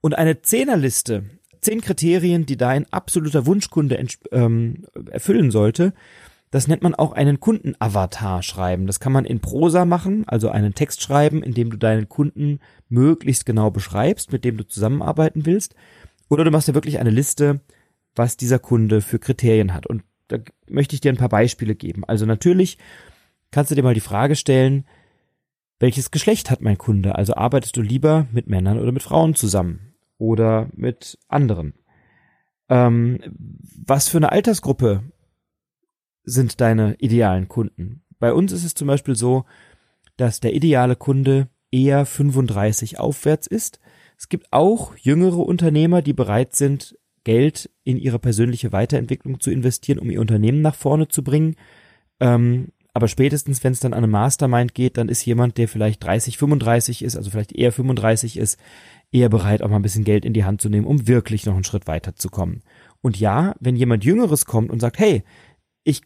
Und 0.00 0.16
eine 0.16 0.42
Zehnerliste, 0.42 1.24
zehn 1.60 1.80
Kriterien, 1.80 2.46
die 2.46 2.56
dein 2.56 2.90
absoluter 2.92 3.46
Wunschkunde 3.46 4.02
ähm, 4.32 4.86
erfüllen 5.10 5.50
sollte, 5.50 5.92
das 6.50 6.66
nennt 6.66 6.82
man 6.82 6.96
auch 6.96 7.12
einen 7.12 7.38
Kundenavatar 7.38 8.42
schreiben. 8.42 8.86
Das 8.88 8.98
kann 8.98 9.12
man 9.12 9.24
in 9.24 9.40
Prosa 9.40 9.84
machen, 9.84 10.24
also 10.26 10.48
einen 10.48 10.74
Text 10.74 11.00
schreiben, 11.00 11.42
in 11.42 11.54
dem 11.54 11.70
du 11.70 11.76
deinen 11.76 12.08
Kunden 12.08 12.58
möglichst 12.88 13.46
genau 13.46 13.70
beschreibst, 13.70 14.32
mit 14.32 14.44
dem 14.44 14.56
du 14.56 14.66
zusammenarbeiten 14.66 15.46
willst. 15.46 15.76
Oder 16.28 16.44
du 16.44 16.50
machst 16.50 16.66
dir 16.66 16.74
wirklich 16.74 16.98
eine 16.98 17.10
Liste, 17.10 17.60
was 18.16 18.36
dieser 18.36 18.58
Kunde 18.58 19.00
für 19.00 19.20
Kriterien 19.20 19.72
hat. 19.74 19.86
Und 19.86 20.02
da 20.26 20.38
möchte 20.68 20.94
ich 20.94 21.00
dir 21.00 21.12
ein 21.12 21.18
paar 21.18 21.28
Beispiele 21.28 21.76
geben. 21.76 22.04
Also 22.04 22.26
natürlich 22.26 22.78
kannst 23.52 23.70
du 23.70 23.76
dir 23.76 23.84
mal 23.84 23.94
die 23.94 24.00
Frage 24.00 24.34
stellen, 24.34 24.84
welches 25.78 26.10
Geschlecht 26.10 26.50
hat 26.50 26.60
mein 26.60 26.78
Kunde? 26.78 27.14
Also 27.14 27.34
arbeitest 27.34 27.76
du 27.76 27.80
lieber 27.80 28.26
mit 28.32 28.48
Männern 28.48 28.78
oder 28.78 28.92
mit 28.92 29.02
Frauen 29.02 29.34
zusammen? 29.34 29.89
Oder 30.20 30.68
mit 30.74 31.18
anderen. 31.28 31.74
Ähm, 32.68 33.18
was 33.84 34.08
für 34.08 34.18
eine 34.18 34.30
Altersgruppe 34.30 35.02
sind 36.22 36.60
deine 36.60 36.94
idealen 36.98 37.48
Kunden? 37.48 38.02
Bei 38.20 38.32
uns 38.32 38.52
ist 38.52 38.64
es 38.64 38.74
zum 38.74 38.86
Beispiel 38.86 39.16
so, 39.16 39.44
dass 40.16 40.38
der 40.38 40.54
ideale 40.54 40.94
Kunde 40.94 41.48
eher 41.72 42.04
35 42.04 43.00
aufwärts 43.00 43.46
ist. 43.46 43.80
Es 44.18 44.28
gibt 44.28 44.52
auch 44.52 44.94
jüngere 44.96 45.38
Unternehmer, 45.38 46.02
die 46.02 46.12
bereit 46.12 46.54
sind, 46.54 46.96
Geld 47.24 47.70
in 47.84 47.96
ihre 47.96 48.18
persönliche 48.18 48.72
Weiterentwicklung 48.72 49.40
zu 49.40 49.50
investieren, 49.50 49.98
um 49.98 50.10
ihr 50.10 50.20
Unternehmen 50.20 50.60
nach 50.60 50.74
vorne 50.74 51.08
zu 51.08 51.24
bringen. 51.24 51.56
Ähm, 52.18 52.68
aber 52.92 53.08
spätestens, 53.08 53.62
wenn 53.62 53.72
es 53.72 53.80
dann 53.80 53.92
an 53.92 53.98
eine 53.98 54.08
Mastermind 54.08 54.74
geht, 54.74 54.96
dann 54.96 55.08
ist 55.08 55.24
jemand, 55.24 55.58
der 55.58 55.68
vielleicht 55.68 56.02
30, 56.04 56.38
35 56.38 57.02
ist, 57.04 57.16
also 57.16 57.30
vielleicht 57.30 57.52
eher 57.52 57.72
35 57.72 58.36
ist, 58.36 58.58
eher 59.12 59.28
bereit, 59.28 59.62
auch 59.62 59.68
mal 59.68 59.76
ein 59.76 59.82
bisschen 59.82 60.04
Geld 60.04 60.24
in 60.24 60.32
die 60.32 60.44
Hand 60.44 60.60
zu 60.60 60.68
nehmen, 60.68 60.86
um 60.86 61.06
wirklich 61.06 61.46
noch 61.46 61.54
einen 61.54 61.64
Schritt 61.64 61.86
weiterzukommen. 61.86 62.62
Und 63.00 63.18
ja, 63.18 63.54
wenn 63.60 63.76
jemand 63.76 64.04
Jüngeres 64.04 64.44
kommt 64.44 64.70
und 64.70 64.80
sagt, 64.80 64.98
hey, 64.98 65.22
ich 65.84 66.02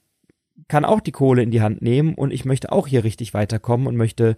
kann 0.69 0.85
auch 0.85 1.01
die 1.01 1.13
Kohle 1.13 1.43
in 1.43 1.51
die 1.51 1.63
Hand 1.63 1.83
nehmen 1.83 2.15
und 2.15 2.33
ich 2.33 2.45
möchte 2.45 2.73
auch 2.73 2.87
hier 2.87 3.05
richtig 3.05 3.35
weiterkommen 3.35 3.87
und 3.87 3.97
möchte 3.97 4.37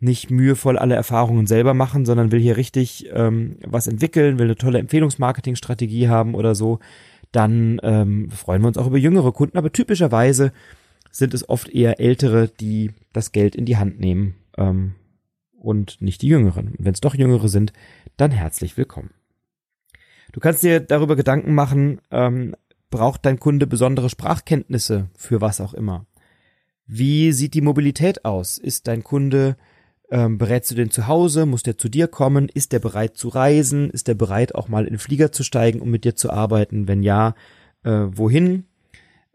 nicht 0.00 0.30
mühevoll 0.30 0.78
alle 0.78 0.94
Erfahrungen 0.94 1.46
selber 1.46 1.74
machen, 1.74 2.06
sondern 2.06 2.30
will 2.30 2.40
hier 2.40 2.56
richtig 2.56 3.08
ähm, 3.12 3.56
was 3.66 3.88
entwickeln, 3.88 4.38
will 4.38 4.46
eine 4.46 4.56
tolle 4.56 4.78
Empfehlungsmarketingstrategie 4.78 6.08
haben 6.08 6.34
oder 6.34 6.54
so, 6.54 6.78
dann 7.32 7.80
ähm, 7.82 8.30
freuen 8.30 8.62
wir 8.62 8.68
uns 8.68 8.78
auch 8.78 8.86
über 8.86 8.96
jüngere 8.96 9.32
Kunden. 9.32 9.58
Aber 9.58 9.72
typischerweise 9.72 10.52
sind 11.10 11.34
es 11.34 11.48
oft 11.48 11.68
eher 11.68 12.00
ältere, 12.00 12.48
die 12.48 12.92
das 13.12 13.32
Geld 13.32 13.54
in 13.54 13.64
die 13.64 13.76
Hand 13.76 14.00
nehmen 14.00 14.36
ähm, 14.56 14.94
und 15.52 16.00
nicht 16.00 16.22
die 16.22 16.28
Jüngeren. 16.28 16.74
Wenn 16.78 16.94
es 16.94 17.00
doch 17.00 17.14
Jüngere 17.14 17.48
sind, 17.48 17.72
dann 18.16 18.30
herzlich 18.30 18.76
willkommen. 18.76 19.10
Du 20.32 20.40
kannst 20.40 20.62
dir 20.62 20.80
darüber 20.80 21.16
Gedanken 21.16 21.54
machen, 21.54 22.00
ähm, 22.10 22.54
braucht 22.90 23.24
dein 23.24 23.40
Kunde 23.40 23.66
besondere 23.66 24.10
Sprachkenntnisse 24.10 25.08
für 25.16 25.40
was 25.40 25.60
auch 25.60 25.74
immer? 25.74 26.06
Wie 26.86 27.32
sieht 27.32 27.54
die 27.54 27.60
Mobilität 27.60 28.24
aus? 28.24 28.58
Ist 28.58 28.88
dein 28.88 29.04
Kunde, 29.04 29.56
ähm, 30.10 30.38
berätst 30.38 30.70
du 30.70 30.74
den 30.74 30.90
zu 30.90 31.06
Hause? 31.06 31.44
Muss 31.44 31.62
der 31.62 31.76
zu 31.76 31.88
dir 31.88 32.08
kommen? 32.08 32.48
Ist 32.48 32.72
der 32.72 32.78
bereit 32.78 33.16
zu 33.16 33.28
reisen? 33.28 33.90
Ist 33.90 34.08
der 34.08 34.14
bereit 34.14 34.54
auch 34.54 34.68
mal 34.68 34.84
in 34.84 34.94
den 34.94 34.98
Flieger 34.98 35.32
zu 35.32 35.42
steigen, 35.42 35.80
um 35.80 35.90
mit 35.90 36.04
dir 36.04 36.16
zu 36.16 36.30
arbeiten? 36.30 36.88
Wenn 36.88 37.02
ja, 37.02 37.34
äh, 37.84 38.06
wohin? 38.10 38.64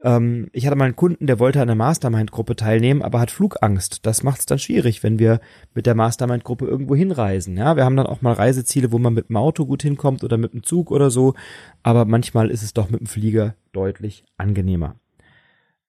Ähm, 0.03 0.49
ich 0.51 0.67
hatte 0.67 0.75
mal 0.75 0.85
einen 0.85 0.95
Kunden, 0.95 1.27
der 1.27 1.39
wollte 1.39 1.61
an 1.61 1.67
der 1.67 1.75
Mastermind-Gruppe 1.75 2.55
teilnehmen, 2.55 3.01
aber 3.01 3.21
hat 3.21 3.31
Flugangst. 3.31 4.05
Das 4.05 4.21
macht 4.21 4.41
es 4.41 4.45
dann 4.45 4.59
schwierig, 4.59 5.01
wenn 5.01 5.17
wir 5.17 5.39
mit 5.73 5.85
der 5.85 5.95
Mastermind-Gruppe 5.95 6.65
irgendwo 6.65 6.95
hinreisen. 6.95 7.57
Ja, 7.57 7.77
wir 7.77 7.85
haben 7.85 7.95
dann 7.95 8.07
auch 8.07 8.21
mal 8.21 8.33
Reiseziele, 8.33 8.91
wo 8.91 8.99
man 8.99 9.13
mit 9.13 9.29
dem 9.29 9.37
Auto 9.37 9.65
gut 9.65 9.81
hinkommt 9.81 10.23
oder 10.23 10.37
mit 10.37 10.53
dem 10.53 10.63
Zug 10.63 10.91
oder 10.91 11.09
so, 11.09 11.33
aber 11.81 12.05
manchmal 12.05 12.51
ist 12.51 12.63
es 12.63 12.73
doch 12.73 12.89
mit 12.89 12.99
dem 12.99 13.07
Flieger 13.07 13.55
deutlich 13.71 14.25
angenehmer. 14.37 14.97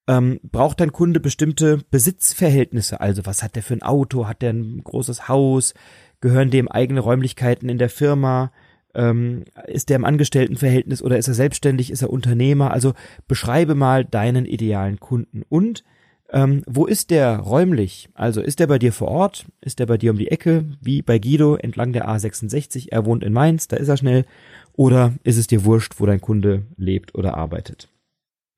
Ähm, 0.07 0.39
braucht 0.43 0.81
dein 0.81 0.93
Kunde 0.93 1.19
bestimmte 1.19 1.79
Besitzverhältnisse? 1.91 3.01
Also 3.01 3.27
was 3.27 3.43
hat 3.43 3.57
der 3.57 3.63
für 3.63 3.75
ein 3.75 3.83
Auto? 3.83 4.29
Hat 4.29 4.43
der 4.43 4.53
ein 4.53 4.85
großes 4.85 5.29
Haus? 5.29 5.75
Gehören 6.21 6.51
dem 6.51 6.69
eigene 6.69 7.01
Räumlichkeiten 7.01 7.69
in 7.69 7.79
der 7.79 7.89
Firma? 7.89 8.53
Ähm, 8.95 9.45
ist 9.67 9.89
der 9.89 9.97
im 9.97 10.05
Angestelltenverhältnis 10.05 11.03
oder 11.03 11.19
ist 11.19 11.29
er 11.29 11.35
selbstständig? 11.35 11.91
Ist 11.91 12.03
er 12.03 12.11
Unternehmer? 12.11 12.71
Also 12.71 12.95
beschreibe 13.29 13.75
mal 13.75 14.05
deinen 14.05 14.47
idealen 14.47 15.01
Kunden. 15.01 15.43
Und 15.49 15.85
ähm, 16.31 16.63
wo 16.67 16.87
ist 16.87 17.11
der 17.11 17.39
räumlich? 17.39 18.09
Also 18.15 18.41
ist 18.41 18.59
der 18.59 18.67
bei 18.67 18.79
dir 18.79 18.93
vor 18.93 19.09
Ort? 19.09 19.47
Ist 19.61 19.79
der 19.79 19.87
bei 19.87 19.99
dir 19.99 20.11
um 20.11 20.19
die 20.19 20.31
Ecke? 20.31 20.65
Wie 20.81 21.03
bei 21.03 21.19
Guido 21.19 21.57
entlang 21.57 21.93
der 21.93 22.09
A66? 22.09 22.89
Er 22.91 23.05
wohnt 23.05 23.23
in 23.23 23.33
Mainz, 23.33 23.69
da 23.69 23.77
ist 23.77 23.89
er 23.89 23.97
schnell. 23.97 24.25
Oder 24.73 25.15
ist 25.23 25.37
es 25.37 25.47
dir 25.47 25.65
wurscht, 25.65 25.95
wo 25.99 26.07
dein 26.07 26.21
Kunde 26.21 26.65
lebt 26.77 27.15
oder 27.15 27.37
arbeitet? 27.37 27.89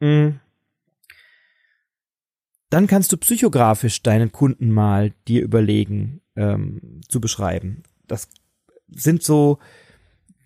Mhm. 0.01 0.41
Dann 2.71 2.87
kannst 2.87 3.13
du 3.13 3.17
psychografisch 3.17 4.03
deinen 4.03 4.33
Kunden 4.33 4.71
mal 4.71 5.13
dir 5.29 5.43
überlegen 5.43 6.21
ähm, 6.35 7.01
zu 7.09 7.21
beschreiben. 7.21 7.83
Das 8.07 8.29
sind 8.89 9.23
so 9.23 9.59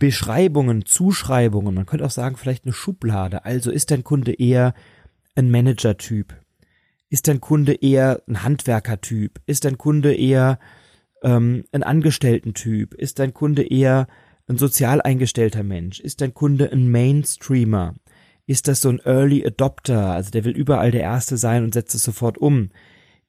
Beschreibungen, 0.01 0.87
Zuschreibungen, 0.87 1.75
man 1.75 1.87
könnte 1.87 2.07
auch 2.07 2.11
sagen, 2.11 2.37
vielleicht 2.37 2.65
eine 2.65 2.73
Schublade. 2.73 3.45
Also 3.45 3.71
ist 3.71 3.91
dein 3.91 4.03
Kunde 4.03 4.33
eher 4.33 4.75
ein 5.37 5.51
Manager-Typ? 5.51 6.35
Ist 7.11 7.29
dein 7.29 7.41
Kunde 7.41 7.75
eher 7.75 8.23
ein 8.27 8.43
Handwerker-Typ? 8.43 9.41
Ist 9.45 9.67
dein 9.67 9.77
Kunde 9.77 10.15
eher 10.15 10.59
ähm, 11.23 11.65
ein 11.71 11.83
Angestellten-Typ? 11.83 12.95
Ist 12.95 13.19
dein 13.19 13.35
Kunde 13.35 13.63
eher 13.63 14.07
ein 14.49 14.57
sozial 14.57 15.03
eingestellter 15.03 15.63
Mensch? 15.63 16.01
Ist 16.01 16.23
dein 16.23 16.33
Kunde 16.33 16.73
ein 16.73 16.91
Mainstreamer? 16.91 17.95
Ist 18.47 18.69
das 18.69 18.81
so 18.81 18.89
ein 18.89 19.01
Early 19.05 19.47
Adopter? 19.47 20.13
Also 20.13 20.31
der 20.31 20.45
will 20.45 20.57
überall 20.57 20.93
der 20.93 21.03
Erste 21.03 21.37
sein 21.37 21.63
und 21.63 21.75
setzt 21.75 21.95
es 21.95 22.05
sofort 22.05 22.39
um. 22.39 22.71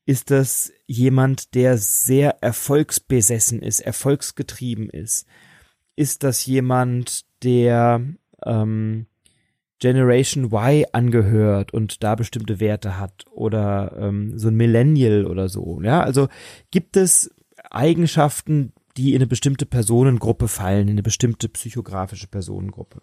Ist 0.05 0.31
das 0.31 0.71
jemand, 0.87 1.53
der 1.53 1.77
sehr 1.77 2.41
erfolgsbesessen 2.41 3.61
ist, 3.61 3.81
erfolgsgetrieben 3.81 4.89
ist? 4.89 5.27
Ist 5.95 6.24
das 6.24 6.45
jemand, 6.45 7.25
der 7.43 8.01
ähm, 8.45 9.07
Generation 9.79 10.45
Y 10.45 10.86
angehört 10.93 11.74
und 11.74 12.03
da 12.03 12.15
bestimmte 12.15 12.60
Werte 12.60 13.00
hat 13.00 13.25
oder 13.31 13.95
ähm, 13.98 14.38
so 14.38 14.48
ein 14.48 14.55
Millennial 14.55 15.25
oder 15.25 15.50
so. 15.50 15.81
Ja, 15.81 16.01
also 16.01 16.29
gibt 16.69 16.95
es 16.98 17.33
Eigenschaften, 17.69 18.74
die 18.98 19.12
in 19.12 19.17
eine 19.17 19.27
bestimmte 19.27 19.65
Personengruppe 19.65 20.48
fallen, 20.48 20.88
in 20.88 20.95
eine 20.95 21.03
bestimmte 21.03 21.50
psychografische 21.50 22.27
Personengruppe. 22.27 23.01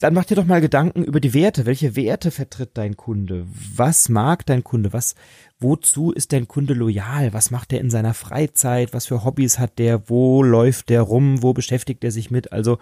Dann 0.00 0.14
mach 0.14 0.26
dir 0.26 0.36
doch 0.36 0.44
mal 0.44 0.60
Gedanken 0.60 1.02
über 1.02 1.18
die 1.18 1.34
Werte. 1.34 1.66
Welche 1.66 1.96
Werte 1.96 2.30
vertritt 2.30 2.70
dein 2.74 2.96
Kunde? 2.96 3.48
Was 3.74 4.08
mag 4.08 4.46
dein 4.46 4.62
Kunde? 4.62 4.92
Was, 4.92 5.16
wozu 5.58 6.12
ist 6.12 6.32
dein 6.32 6.46
Kunde 6.46 6.72
loyal? 6.72 7.32
Was 7.32 7.50
macht 7.50 7.72
er 7.72 7.80
in 7.80 7.90
seiner 7.90 8.14
Freizeit? 8.14 8.94
Was 8.94 9.06
für 9.06 9.24
Hobbys 9.24 9.58
hat 9.58 9.80
der? 9.80 10.08
Wo 10.08 10.44
läuft 10.44 10.88
der 10.88 11.02
rum? 11.02 11.42
Wo 11.42 11.52
beschäftigt 11.52 12.04
er 12.04 12.12
sich 12.12 12.30
mit? 12.30 12.52
Also 12.52 12.78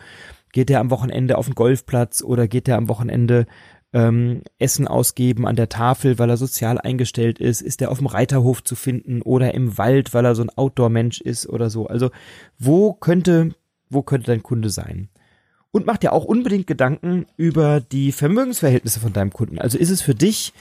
geht 0.53 0.69
er 0.69 0.79
am 0.81 0.91
Wochenende 0.91 1.39
auf 1.39 1.47
den 1.47 1.55
Golfplatz 1.55 2.23
oder 2.23 2.49
geht 2.49 2.69
er 2.69 2.77
am 2.77 2.91
Wochenende 2.91 3.47
ähm, 3.95 4.43
Essen 4.59 4.87
ausgeben 4.87 5.47
an 5.47 5.57
der 5.57 5.71
Tafel, 5.71 6.19
weil 6.19 6.29
er 6.29 6.37
sozial 6.37 6.79
eingestellt 6.79 7.39
ist? 7.39 7.63
Ist 7.63 7.81
er 7.81 7.91
auf 7.91 7.97
dem 7.97 8.09
Reiterhof 8.09 8.63
zu 8.63 8.75
finden 8.77 9.23
oder 9.23 9.55
im 9.55 9.79
Wald, 9.79 10.13
weil 10.13 10.27
er 10.27 10.35
so 10.35 10.43
ein 10.43 10.51
Outdoor-Mensch 10.51 11.23
ist 11.23 11.49
oder 11.49 11.71
so? 11.71 11.87
Also 11.87 12.11
wo 12.59 12.93
könnte, 12.93 13.55
wo 13.89 14.03
könnte 14.03 14.33
dein 14.33 14.43
Kunde 14.43 14.69
sein? 14.69 15.09
Und 15.77 15.85
mach 15.85 15.99
dir 15.99 16.15
auch 16.15 16.25
unbedingt 16.25 16.67
Gedanken 16.67 17.27
über 17.37 17.81
die 17.81 18.11
Vermögensverhältnisse 18.11 18.99
von 18.99 19.13
deinem 19.13 19.31
Kunden. 19.31 19.59
Also 19.59 19.77
ist 19.77 19.91
es 19.91 20.01
für 20.01 20.15
dich, 20.15 20.55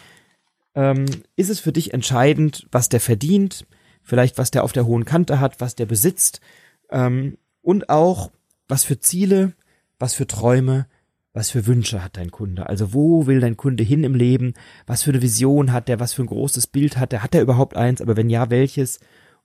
ähm, 0.75 1.05
ist 1.38 1.50
es 1.50 1.62
für 1.62 1.72
dich 1.72 1.93
entscheidend, 1.93 2.67
was 2.69 2.89
der 2.89 3.00
verdient, 3.00 3.65
vielleicht 4.03 4.38
was 4.38 4.51
der 4.51 4.65
auf 4.65 4.74
der 4.74 4.86
hohen 4.86 5.05
Kante 5.05 5.39
hat, 5.39 5.62
was 5.62 5.74
der 5.74 5.86
besitzt 5.86 6.41
ähm, 6.89 7.38
und 7.62 7.88
auch 7.88 8.29
was 8.67 8.84
für 8.84 9.00
Ziele, 9.00 9.53
was 10.00 10.15
für 10.15 10.27
Träume, 10.27 10.86
was 11.31 11.50
für 11.50 11.65
Wünsche 11.65 12.03
hat 12.03 12.17
dein 12.17 12.31
Kunde? 12.31 12.67
Also 12.67 12.93
wo 12.93 13.25
will 13.25 13.39
dein 13.39 13.55
Kunde 13.55 13.86
hin 13.86 14.03
im 14.03 14.15
Leben? 14.15 14.53
Was 14.86 15.03
für 15.03 15.12
eine 15.12 15.22
Vision 15.22 15.72
hat 15.72 15.88
der? 15.88 16.01
Was 16.01 16.12
für 16.12 16.24
ein 16.24 16.27
großes 16.27 16.67
Bild 16.67 16.98
hat 16.98 17.13
der? 17.13 17.24
Hat 17.24 17.34
er 17.34 17.41
überhaupt 17.41 17.77
eins? 17.77 18.01
Aber 18.01 18.17
wenn 18.17 18.29
ja, 18.29 18.50
welches? 18.50 19.00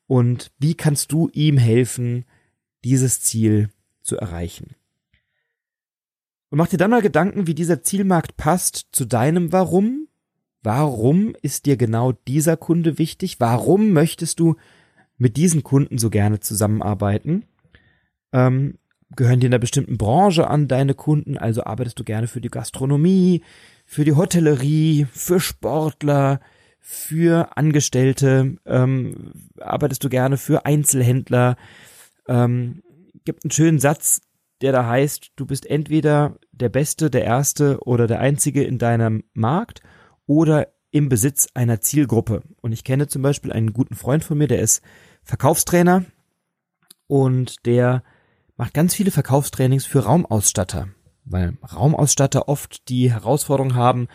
Und 0.09 0.51
wie 0.59 0.75
kannst 0.75 1.13
du 1.13 1.31
ihm 1.33 1.59
helfen, 1.59 2.25
dieses 2.83 3.21
Ziel 3.21 3.71
zu 4.03 4.17
erreichen? 4.17 4.75
Und 6.51 6.59
mach 6.59 6.67
dir 6.67 6.79
dann 6.79 6.91
mal 6.91 7.03
Gedanken, 7.03 7.47
wie 7.47 7.55
dieser 7.55 7.83
Zielmarkt 7.83 8.37
passt 8.37 8.89
zu 8.93 9.05
deinem 9.05 9.53
Warum. 9.53 10.09
Warum 10.63 11.35
ist 11.43 11.65
dir 11.65 11.77
genau 11.77 12.13
dieser 12.13 12.57
Kunde 12.57 12.99
wichtig? 12.99 13.39
Warum 13.39 13.93
möchtest 13.93 14.41
du 14.41 14.57
mit 15.17 15.37
diesen 15.37 15.63
Kunden 15.63 15.97
so 15.97 16.11
gerne 16.11 16.41
zusammenarbeiten? 16.41 17.45
Ähm, 18.33 18.79
gehören 19.15 19.41
dir 19.41 19.47
in 19.47 19.53
einer 19.53 19.61
bestimmten 19.61 19.97
Branche 19.97 20.49
an 20.49 20.67
deine 20.67 20.95
Kunden? 20.95 21.39
Also 21.39 21.65
arbeitest 21.65 21.99
du 22.01 22.05
gerne 22.05 22.27
für 22.27 22.41
die 22.41 22.51
Gastronomie, 22.51 23.43
für 23.87 24.05
die 24.05 24.15
Hotellerie, 24.15 25.07
für 25.13 25.39
Sportler, 25.39 26.41
für 26.81 27.57
Angestellte? 27.57 28.57
Ähm, 28.67 29.33
arbeitest 29.61 30.03
du 30.03 30.09
gerne 30.09 30.37
für 30.37 30.67
Einzelhändler? 30.67 31.57
Ähm, 32.27 32.83
gibt 33.25 33.45
einen 33.45 33.53
schönen 33.53 33.79
Satz, 33.79 34.21
der 34.61 34.73
da 34.73 34.87
heißt, 34.87 35.33
du 35.37 35.47
bist 35.47 35.67
entweder 35.67 36.37
der 36.53 36.69
Beste, 36.69 37.11
der 37.11 37.25
Erste 37.25 37.79
oder 37.81 38.07
der 38.07 38.21
Einzige 38.21 38.63
in 38.63 38.79
deinem 38.79 39.25
Markt 39.33 39.83
oder 40.27 40.69
im 40.91 41.09
Besitz 41.09 41.49
einer 41.55 41.81
Zielgruppe. 41.81 42.43
Und 42.61 42.73
ich 42.73 42.85
kenne 42.85 43.09
zum 43.09 43.23
Beispiel 43.23 43.53
einen 43.53 43.73
guten 43.73 43.95
Freund 43.95 44.25
von 44.25 44.39
mir, 44.39 44.49
der 44.49 44.61
ist 44.61 44.83
Verkaufstrainer 45.23 46.05
und 47.07 47.67
der 47.67 48.03
macht 48.57 48.75
ganz 48.75 48.95
viele 48.95 49.11
Verkaufstrainings 49.11 49.87
für 49.87 50.01
Raumausstatter, 50.01 50.89
weil 51.25 51.57
Raumausstatter 51.75 52.49
oft 52.49 52.89
die 52.89 53.11
Herausforderung 53.11 53.75
haben, 53.75 54.09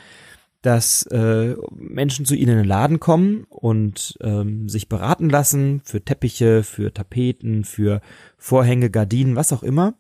dass 0.62 1.04
äh, 1.08 1.56
Menschen 1.72 2.26
zu 2.26 2.36
ihnen 2.36 2.54
in 2.54 2.58
den 2.58 2.68
Laden 2.68 3.00
kommen 3.00 3.46
und 3.50 4.18
ähm, 4.22 4.68
sich 4.68 4.90
beraten 4.90 5.30
lassen 5.30 5.82
für 5.86 6.04
Teppiche, 6.04 6.64
für 6.64 6.92
Tapeten, 6.92 7.64
für 7.64 8.02
Vorhänge, 8.38 8.90
Gardinen, 8.90 9.36
was 9.36 9.54
auch 9.54 9.62
immer 9.62 9.94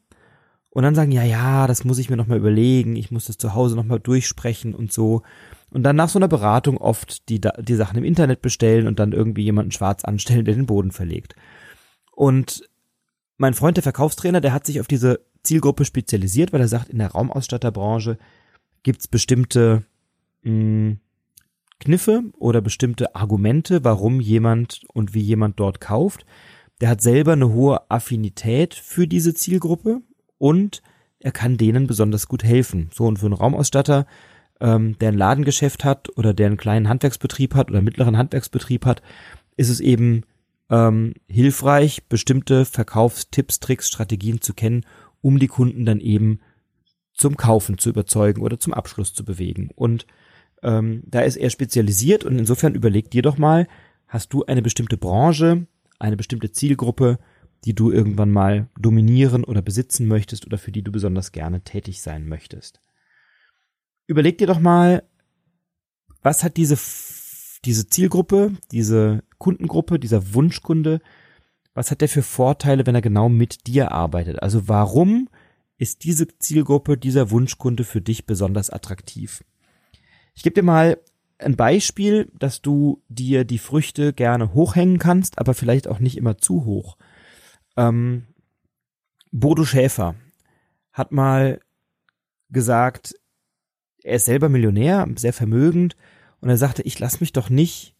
und 0.75 0.83
dann 0.83 0.93
sagen, 0.93 1.13
ja, 1.13 1.23
ja, 1.23 1.67
das 1.67 1.85
muss 1.85 1.99
ich 1.99 2.09
mir 2.09 2.17
nochmal 2.17 2.37
überlegen, 2.37 2.97
ich 2.97 3.09
muss 3.09 3.27
das 3.27 3.37
zu 3.37 3.53
Hause 3.53 3.77
nochmal 3.77 4.01
durchsprechen 4.01 4.75
und 4.75 4.91
so. 4.91 5.21
Und 5.69 5.83
dann 5.83 5.95
nach 5.95 6.09
so 6.09 6.19
einer 6.19 6.27
Beratung 6.27 6.77
oft 6.77 7.29
die, 7.29 7.39
die 7.39 7.75
Sachen 7.75 7.97
im 7.97 8.03
Internet 8.03 8.41
bestellen 8.41 8.85
und 8.85 8.99
dann 8.99 9.13
irgendwie 9.13 9.43
jemanden 9.43 9.71
schwarz 9.71 10.03
anstellen, 10.03 10.43
der 10.43 10.53
den 10.53 10.65
Boden 10.65 10.91
verlegt. 10.91 11.33
Und 12.11 12.69
mein 13.37 13.53
Freund, 13.53 13.77
der 13.77 13.83
Verkaufstrainer, 13.83 14.41
der 14.41 14.51
hat 14.51 14.65
sich 14.65 14.81
auf 14.81 14.87
diese 14.87 15.21
Zielgruppe 15.43 15.85
spezialisiert, 15.85 16.51
weil 16.51 16.59
er 16.59 16.67
sagt, 16.67 16.89
in 16.89 16.97
der 16.97 17.11
Raumausstatterbranche 17.11 18.17
gibt's 18.83 19.07
bestimmte 19.07 19.85
mh, 20.43 20.51
hm, 20.51 20.99
Kniffe 21.79 22.21
oder 22.37 22.59
bestimmte 22.59 23.15
Argumente, 23.15 23.85
warum 23.85 24.19
jemand 24.19 24.81
und 24.93 25.13
wie 25.13 25.21
jemand 25.21 25.57
dort 25.57 25.79
kauft. 25.79 26.25
Der 26.81 26.89
hat 26.89 27.01
selber 27.01 27.31
eine 27.31 27.53
hohe 27.53 27.89
Affinität 27.89 28.73
für 28.73 29.07
diese 29.07 29.33
Zielgruppe, 29.33 30.01
und 30.45 30.83
er 31.17 31.31
kann 31.31 31.57
denen 31.57 31.87
besonders 31.87 32.27
gut 32.27 32.43
helfen. 32.43 32.91
So 32.93 33.05
und 33.05 33.17
für 33.17 33.25
einen 33.25 33.33
Raumausstatter, 33.33 34.05
ähm, 34.61 34.95
der 34.99 35.09
ein 35.09 35.17
Ladengeschäft 35.17 35.83
hat 35.83 36.15
oder 36.19 36.35
der 36.35 36.45
einen 36.45 36.57
kleinen 36.57 36.87
Handwerksbetrieb 36.87 37.55
hat 37.55 37.71
oder 37.71 37.81
mittleren 37.81 38.15
Handwerksbetrieb 38.15 38.85
hat, 38.85 39.01
ist 39.57 39.69
es 39.69 39.79
eben 39.79 40.21
ähm, 40.69 41.15
hilfreich, 41.27 42.03
bestimmte 42.09 42.63
Verkaufstipps, 42.63 43.59
Tricks, 43.59 43.87
Strategien 43.87 44.39
zu 44.39 44.53
kennen, 44.53 44.85
um 45.19 45.39
die 45.39 45.47
Kunden 45.47 45.83
dann 45.83 45.99
eben 45.99 46.41
zum 47.15 47.37
Kaufen 47.37 47.79
zu 47.79 47.89
überzeugen 47.89 48.43
oder 48.43 48.59
zum 48.59 48.75
Abschluss 48.75 49.15
zu 49.15 49.25
bewegen. 49.25 49.71
Und 49.73 50.05
ähm, 50.61 51.01
da 51.07 51.21
ist 51.21 51.37
er 51.37 51.49
spezialisiert 51.49 52.23
und 52.23 52.37
insofern 52.37 52.75
überleg 52.75 53.09
dir 53.09 53.23
doch 53.23 53.39
mal, 53.39 53.67
hast 54.07 54.31
du 54.31 54.45
eine 54.45 54.61
bestimmte 54.61 54.97
Branche, 54.97 55.65
eine 55.97 56.17
bestimmte 56.17 56.51
Zielgruppe, 56.51 57.17
die 57.65 57.73
du 57.73 57.91
irgendwann 57.91 58.31
mal 58.31 58.69
dominieren 58.79 59.43
oder 59.43 59.61
besitzen 59.61 60.07
möchtest 60.07 60.45
oder 60.45 60.57
für 60.57 60.71
die 60.71 60.83
du 60.83 60.91
besonders 60.91 61.31
gerne 61.31 61.61
tätig 61.61 62.01
sein 62.01 62.27
möchtest. 62.27 62.79
Überleg 64.07 64.37
dir 64.37 64.47
doch 64.47 64.59
mal, 64.59 65.03
was 66.21 66.43
hat 66.43 66.57
diese, 66.57 66.77
diese 67.65 67.87
Zielgruppe, 67.87 68.53
diese 68.71 69.23
Kundengruppe, 69.39 69.99
dieser 69.99 70.33
Wunschkunde, 70.33 71.01
was 71.73 71.91
hat 71.91 72.01
der 72.01 72.09
für 72.09 72.21
Vorteile, 72.21 72.85
wenn 72.85 72.95
er 72.95 73.01
genau 73.01 73.29
mit 73.29 73.67
dir 73.67 73.91
arbeitet? 73.91 74.41
Also 74.41 74.67
warum 74.67 75.29
ist 75.77 76.03
diese 76.03 76.27
Zielgruppe, 76.39 76.97
dieser 76.97 77.31
Wunschkunde 77.31 77.83
für 77.83 78.01
dich 78.01 78.25
besonders 78.25 78.69
attraktiv? 78.69 79.43
Ich 80.35 80.43
gebe 80.43 80.53
dir 80.53 80.63
mal 80.63 80.97
ein 81.37 81.55
Beispiel, 81.55 82.31
dass 82.37 82.61
du 82.61 83.01
dir 83.09 83.43
die 83.43 83.57
Früchte 83.57 84.13
gerne 84.13 84.53
hochhängen 84.53 84.99
kannst, 84.99 85.39
aber 85.39 85.53
vielleicht 85.53 85.87
auch 85.87 85.99
nicht 85.99 86.17
immer 86.17 86.37
zu 86.37 86.65
hoch. 86.65 86.97
Ähm, 87.77 88.27
Bodo 89.31 89.65
Schäfer 89.65 90.15
hat 90.91 91.11
mal 91.11 91.59
gesagt, 92.49 93.15
er 94.03 94.15
ist 94.15 94.25
selber 94.25 94.49
Millionär, 94.49 95.07
sehr 95.15 95.33
vermögend, 95.33 95.97
und 96.39 96.49
er 96.49 96.57
sagte, 96.57 96.83
ich 96.83 96.99
lasse 96.99 97.17
mich 97.19 97.33
doch 97.33 97.49
nicht 97.49 97.95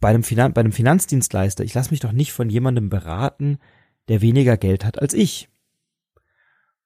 bei 0.00 0.08
einem, 0.08 0.22
Finan 0.22 0.52
bei 0.52 0.60
einem 0.60 0.72
Finanzdienstleister, 0.72 1.64
ich 1.64 1.74
lasse 1.74 1.90
mich 1.90 2.00
doch 2.00 2.12
nicht 2.12 2.32
von 2.32 2.48
jemandem 2.48 2.88
beraten, 2.88 3.58
der 4.08 4.20
weniger 4.20 4.56
Geld 4.56 4.84
hat 4.84 5.00
als 5.00 5.12
ich. 5.14 5.48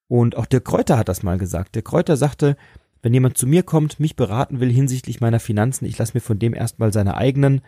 Und 0.08 0.36
auch 0.36 0.46
Dirk 0.46 0.64
Kräuter 0.64 0.98
hat 0.98 1.08
das 1.08 1.22
mal 1.22 1.38
gesagt. 1.38 1.74
Der 1.74 1.82
Kräuter 1.82 2.16
sagte, 2.16 2.56
wenn 3.02 3.14
jemand 3.14 3.38
zu 3.38 3.46
mir 3.46 3.62
kommt, 3.62 4.00
mich 4.00 4.16
beraten 4.16 4.60
will 4.60 4.72
hinsichtlich 4.72 5.20
meiner 5.20 5.40
Finanzen, 5.40 5.84
ich 5.84 5.98
lasse 5.98 6.14
mir 6.14 6.20
von 6.20 6.38
dem 6.38 6.54
erstmal 6.54 6.92
seine 6.92 7.16
eigenen 7.16 7.62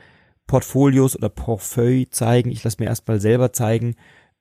Portfolios 0.46 1.16
oder 1.16 1.28
Portfeuille 1.28 2.10
zeigen. 2.10 2.50
Ich 2.50 2.62
lasse 2.64 2.76
mir 2.80 2.86
erstmal 2.86 3.20
selber 3.20 3.52
zeigen, 3.52 3.94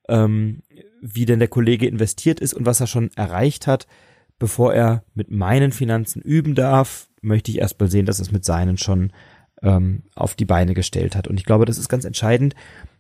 ähm, 0.10 0.62
wie 1.02 1.26
denn 1.26 1.40
der 1.40 1.48
Kollege 1.48 1.88
investiert 1.88 2.40
ist 2.40 2.54
und 2.54 2.66
was 2.66 2.80
er 2.80 2.88
schon 2.88 3.12
erreicht 3.16 3.68
hat. 3.68 3.88
Bevor 4.40 4.74
er 4.74 5.04
mit 5.14 5.30
meinen 5.30 5.72
Finanzen 5.72 6.22
üben 6.22 6.56
darf, 6.56 7.08
möchte 7.22 7.52
ich 7.52 7.60
erstmal 7.60 7.90
sehen, 7.90 8.06
dass 8.06 8.20
es 8.20 8.32
mit 8.32 8.44
seinen 8.44 8.78
schon 8.78 9.14
ähm, 9.62 10.04
auf 10.16 10.36
die 10.36 10.46
Beine 10.46 10.74
gestellt 10.74 11.16
hat. 11.16 11.28
Und 11.28 11.40
ich 11.40 11.46
glaube, 11.46 11.66
das 11.66 11.78
ist 11.78 11.90
ganz 11.90 12.06
entscheidend. 12.06 12.56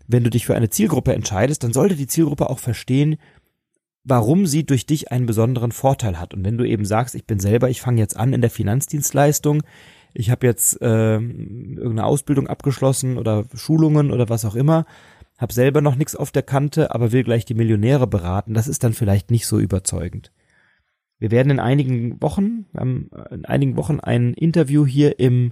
Wenn 0.08 0.24
du 0.24 0.30
dich 0.30 0.46
für 0.46 0.56
eine 0.56 0.70
Zielgruppe 0.70 1.14
entscheidest, 1.14 1.64
dann 1.64 1.74
sollte 1.74 1.96
die 1.96 2.08
Zielgruppe 2.08 2.50
auch 2.50 2.60
verstehen, 2.60 3.18
warum 4.04 4.46
sie 4.46 4.66
durch 4.66 4.86
dich 4.86 5.12
einen 5.12 5.26
besonderen 5.26 5.72
Vorteil 5.72 6.20
hat. 6.20 6.34
Und 6.34 6.44
wenn 6.44 6.58
du 6.58 6.64
eben 6.66 6.86
sagst, 6.86 7.16
ich 7.16 7.26
bin 7.26 7.40
selber, 7.40 7.70
ich 7.70 7.82
fange 7.82 8.02
jetzt 8.02 8.18
an 8.18 8.34
in 8.34 8.42
der 8.42 8.50
Finanzdienstleistung, 8.50 9.64
ich 10.14 10.30
habe 10.30 10.46
jetzt 10.46 10.82
äh, 10.82 11.16
irgendeine 11.16 12.06
Ausbildung 12.06 12.48
abgeschlossen 12.48 13.18
oder 13.18 13.46
Schulungen 13.54 14.12
oder 14.12 14.30
was 14.30 14.46
auch 14.46 14.56
immer, 14.56 14.86
habe 15.38 15.54
selber 15.54 15.82
noch 15.82 15.96
nichts 15.96 16.16
auf 16.16 16.32
der 16.32 16.44
Kante, 16.44 16.94
aber 16.94 17.12
will 17.12 17.24
gleich 17.24 17.46
die 17.46 17.54
Millionäre 17.54 18.08
beraten, 18.08 18.54
das 18.54 18.68
ist 18.68 18.84
dann 18.84 18.94
vielleicht 18.94 19.32
nicht 19.32 19.48
so 19.48 19.60
überzeugend. 19.60 20.32
Wir 21.18 21.32
werden 21.32 21.52
in 21.52 21.60
einigen 21.60 22.22
Wochen, 22.22 22.66
in 22.74 23.46
einigen 23.46 23.76
Wochen 23.76 24.00
ein 24.00 24.34
Interview 24.34 24.86
hier 24.86 25.20
im, 25.20 25.52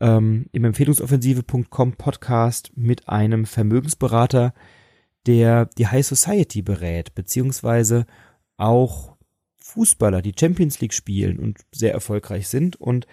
ähm, 0.00 0.46
im 0.52 0.64
Empfehlungsoffensive.com 0.64 1.92
Podcast 1.92 2.72
mit 2.76 3.08
einem 3.08 3.46
Vermögensberater, 3.46 4.54
der 5.26 5.66
die 5.66 5.86
High 5.86 6.06
Society 6.06 6.62
berät, 6.62 7.14
beziehungsweise 7.14 8.06
auch 8.56 9.16
Fußballer, 9.58 10.22
die 10.22 10.34
Champions 10.38 10.80
League 10.80 10.94
spielen 10.94 11.38
und 11.38 11.58
sehr 11.70 11.92
erfolgreich 11.92 12.48
sind 12.48 12.76
und 12.76 13.06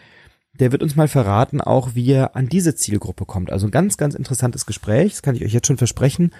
der 0.59 0.71
wird 0.71 0.83
uns 0.83 0.95
mal 0.95 1.07
verraten, 1.07 1.61
auch 1.61 1.95
wie 1.95 2.11
er 2.11 2.35
an 2.35 2.47
diese 2.47 2.75
Zielgruppe 2.75 3.25
kommt. 3.25 3.51
Also 3.51 3.67
ein 3.67 3.71
ganz, 3.71 3.97
ganz 3.97 4.15
interessantes 4.15 4.65
Gespräch, 4.65 5.13
das 5.13 5.21
kann 5.21 5.35
ich 5.35 5.43
euch 5.43 5.53
jetzt 5.53 5.67
schon 5.67 5.77
versprechen. 5.77 6.31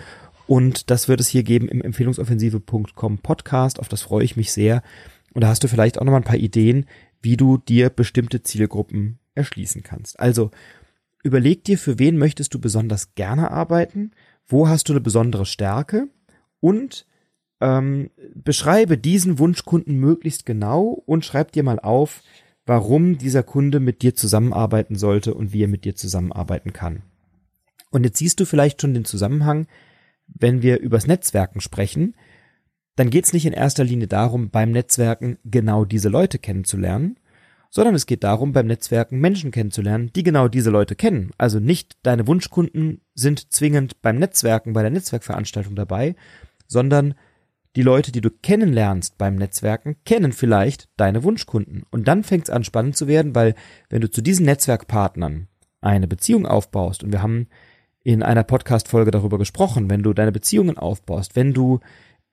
Und 0.47 0.91
das 0.91 1.07
wird 1.07 1.19
es 1.19 1.27
hier 1.27 1.43
geben 1.43 1.67
im 1.67 1.81
Empfehlungsoffensive.com 1.81 3.17
Podcast, 3.19 3.79
auf 3.79 3.89
das 3.89 4.01
freue 4.01 4.23
ich 4.23 4.37
mich 4.37 4.51
sehr. 4.51 4.83
Und 5.33 5.41
da 5.41 5.47
hast 5.47 5.63
du 5.63 5.67
vielleicht 5.67 5.99
auch 5.99 6.05
noch 6.05 6.11
mal 6.11 6.19
ein 6.19 6.23
paar 6.23 6.37
Ideen, 6.37 6.85
wie 7.21 7.35
du 7.35 7.57
dir 7.57 7.89
bestimmte 7.89 8.43
Zielgruppen 8.43 9.19
erschließen 9.33 9.83
kannst. 9.83 10.19
Also 10.19 10.51
überleg 11.23 11.63
dir, 11.63 11.77
für 11.77 11.99
wen 11.99 12.17
möchtest 12.17 12.53
du 12.53 12.59
besonders 12.59 13.15
gerne 13.15 13.51
arbeiten, 13.51 14.11
wo 14.47 14.67
hast 14.67 14.87
du 14.87 14.93
eine 14.93 15.01
besondere 15.01 15.45
Stärke 15.45 16.07
und 16.59 17.07
ähm, 17.61 18.11
beschreibe 18.35 18.97
diesen 18.97 19.39
Wunschkunden 19.39 19.97
möglichst 19.97 20.45
genau 20.45 20.83
und 21.05 21.25
schreib 21.25 21.51
dir 21.51 21.63
mal 21.63 21.79
auf, 21.79 22.21
warum 22.65 23.17
dieser 23.17 23.43
Kunde 23.43 23.79
mit 23.79 24.01
dir 24.01 24.15
zusammenarbeiten 24.15 24.95
sollte 24.95 25.33
und 25.33 25.53
wie 25.53 25.63
er 25.63 25.67
mit 25.67 25.85
dir 25.85 25.95
zusammenarbeiten 25.95 26.73
kann. 26.73 27.03
Und 27.91 28.03
jetzt 28.03 28.17
siehst 28.17 28.39
du 28.39 28.45
vielleicht 28.45 28.81
schon 28.81 28.93
den 28.93 29.05
Zusammenhang, 29.05 29.67
wenn 30.27 30.61
wir 30.61 30.79
übers 30.79 31.07
Netzwerken 31.07 31.61
sprechen, 31.61 32.15
dann 32.95 33.09
geht 33.09 33.25
es 33.25 33.33
nicht 33.33 33.45
in 33.45 33.53
erster 33.53 33.83
Linie 33.83 34.07
darum, 34.07 34.49
beim 34.49 34.71
Netzwerken 34.71 35.37
genau 35.43 35.85
diese 35.85 36.09
Leute 36.09 36.39
kennenzulernen, 36.39 37.19
sondern 37.69 37.93
es 37.93 38.05
geht 38.05 38.23
darum, 38.23 38.53
beim 38.53 38.67
Netzwerken 38.67 39.19
Menschen 39.19 39.51
kennenzulernen, 39.51 40.11
die 40.15 40.23
genau 40.23 40.47
diese 40.47 40.69
Leute 40.69 40.95
kennen. 40.95 41.31
Also 41.37 41.59
nicht 41.59 41.97
deine 42.03 42.25
Wunschkunden 42.25 43.01
sind 43.13 43.51
zwingend 43.51 44.01
beim 44.01 44.17
Netzwerken, 44.17 44.73
bei 44.73 44.81
der 44.81 44.91
Netzwerkveranstaltung 44.91 45.75
dabei, 45.75 46.15
sondern 46.67 47.15
die 47.75 47.81
Leute, 47.81 48.11
die 48.11 48.21
du 48.21 48.29
kennenlernst 48.29 49.17
beim 49.17 49.35
Netzwerken, 49.35 49.97
kennen 50.05 50.31
vielleicht 50.31 50.89
deine 50.97 51.23
Wunschkunden. 51.23 51.83
Und 51.91 52.07
dann 52.07 52.23
fängt 52.23 52.45
es 52.45 52.49
an 52.49 52.63
spannend 52.63 52.95
zu 52.95 53.07
werden, 53.07 53.35
weil 53.35 53.55
wenn 53.89 54.01
du 54.01 54.09
zu 54.09 54.21
diesen 54.21 54.45
Netzwerkpartnern 54.45 55.47
eine 55.81 56.07
Beziehung 56.07 56.45
aufbaust, 56.45 57.03
und 57.03 57.11
wir 57.11 57.21
haben 57.21 57.47
in 58.03 58.23
einer 58.23 58.43
Podcast-Folge 58.43 59.11
darüber 59.11 59.37
gesprochen, 59.37 59.89
wenn 59.89 60.03
du 60.03 60.13
deine 60.13 60.31
Beziehungen 60.31 60.77
aufbaust, 60.77 61.35
wenn 61.35 61.53
du 61.53 61.79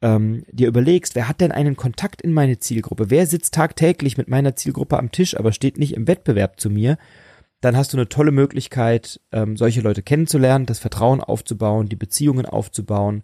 ähm, 0.02 0.44
dir 0.50 0.68
überlegst, 0.68 1.14
wer 1.14 1.28
hat 1.28 1.40
denn 1.40 1.52
einen 1.52 1.76
Kontakt 1.76 2.22
in 2.22 2.32
meine 2.32 2.58
Zielgruppe, 2.58 3.10
wer 3.10 3.26
sitzt 3.26 3.54
tagtäglich 3.54 4.18
mit 4.18 4.28
meiner 4.28 4.54
Zielgruppe 4.54 4.98
am 4.98 5.10
Tisch, 5.10 5.36
aber 5.36 5.52
steht 5.52 5.78
nicht 5.78 5.94
im 5.94 6.06
Wettbewerb 6.06 6.60
zu 6.60 6.70
mir, 6.70 6.98
dann 7.60 7.76
hast 7.76 7.92
du 7.92 7.96
eine 7.96 8.08
tolle 8.08 8.32
Möglichkeit, 8.32 9.20
ähm, 9.32 9.56
solche 9.56 9.80
Leute 9.80 10.02
kennenzulernen, 10.02 10.66
das 10.66 10.78
Vertrauen 10.78 11.20
aufzubauen, 11.20 11.88
die 11.88 11.96
Beziehungen 11.96 12.44
aufzubauen, 12.44 13.22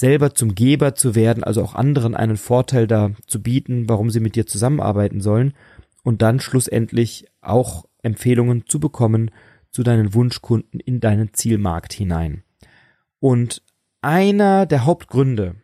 selber 0.00 0.34
zum 0.34 0.54
Geber 0.54 0.94
zu 0.94 1.14
werden, 1.14 1.44
also 1.44 1.62
auch 1.62 1.74
anderen 1.74 2.16
einen 2.16 2.38
Vorteil 2.38 2.86
da 2.86 3.10
zu 3.26 3.42
bieten, 3.42 3.88
warum 3.88 4.10
sie 4.10 4.20
mit 4.20 4.34
dir 4.34 4.46
zusammenarbeiten 4.46 5.20
sollen 5.20 5.52
und 6.02 6.22
dann 6.22 6.40
schlussendlich 6.40 7.26
auch 7.42 7.84
Empfehlungen 8.02 8.64
zu 8.66 8.80
bekommen 8.80 9.30
zu 9.70 9.82
deinen 9.82 10.14
Wunschkunden 10.14 10.80
in 10.80 11.00
deinen 11.00 11.34
Zielmarkt 11.34 11.92
hinein. 11.92 12.42
Und 13.20 13.62
einer 14.00 14.64
der 14.64 14.86
Hauptgründe, 14.86 15.56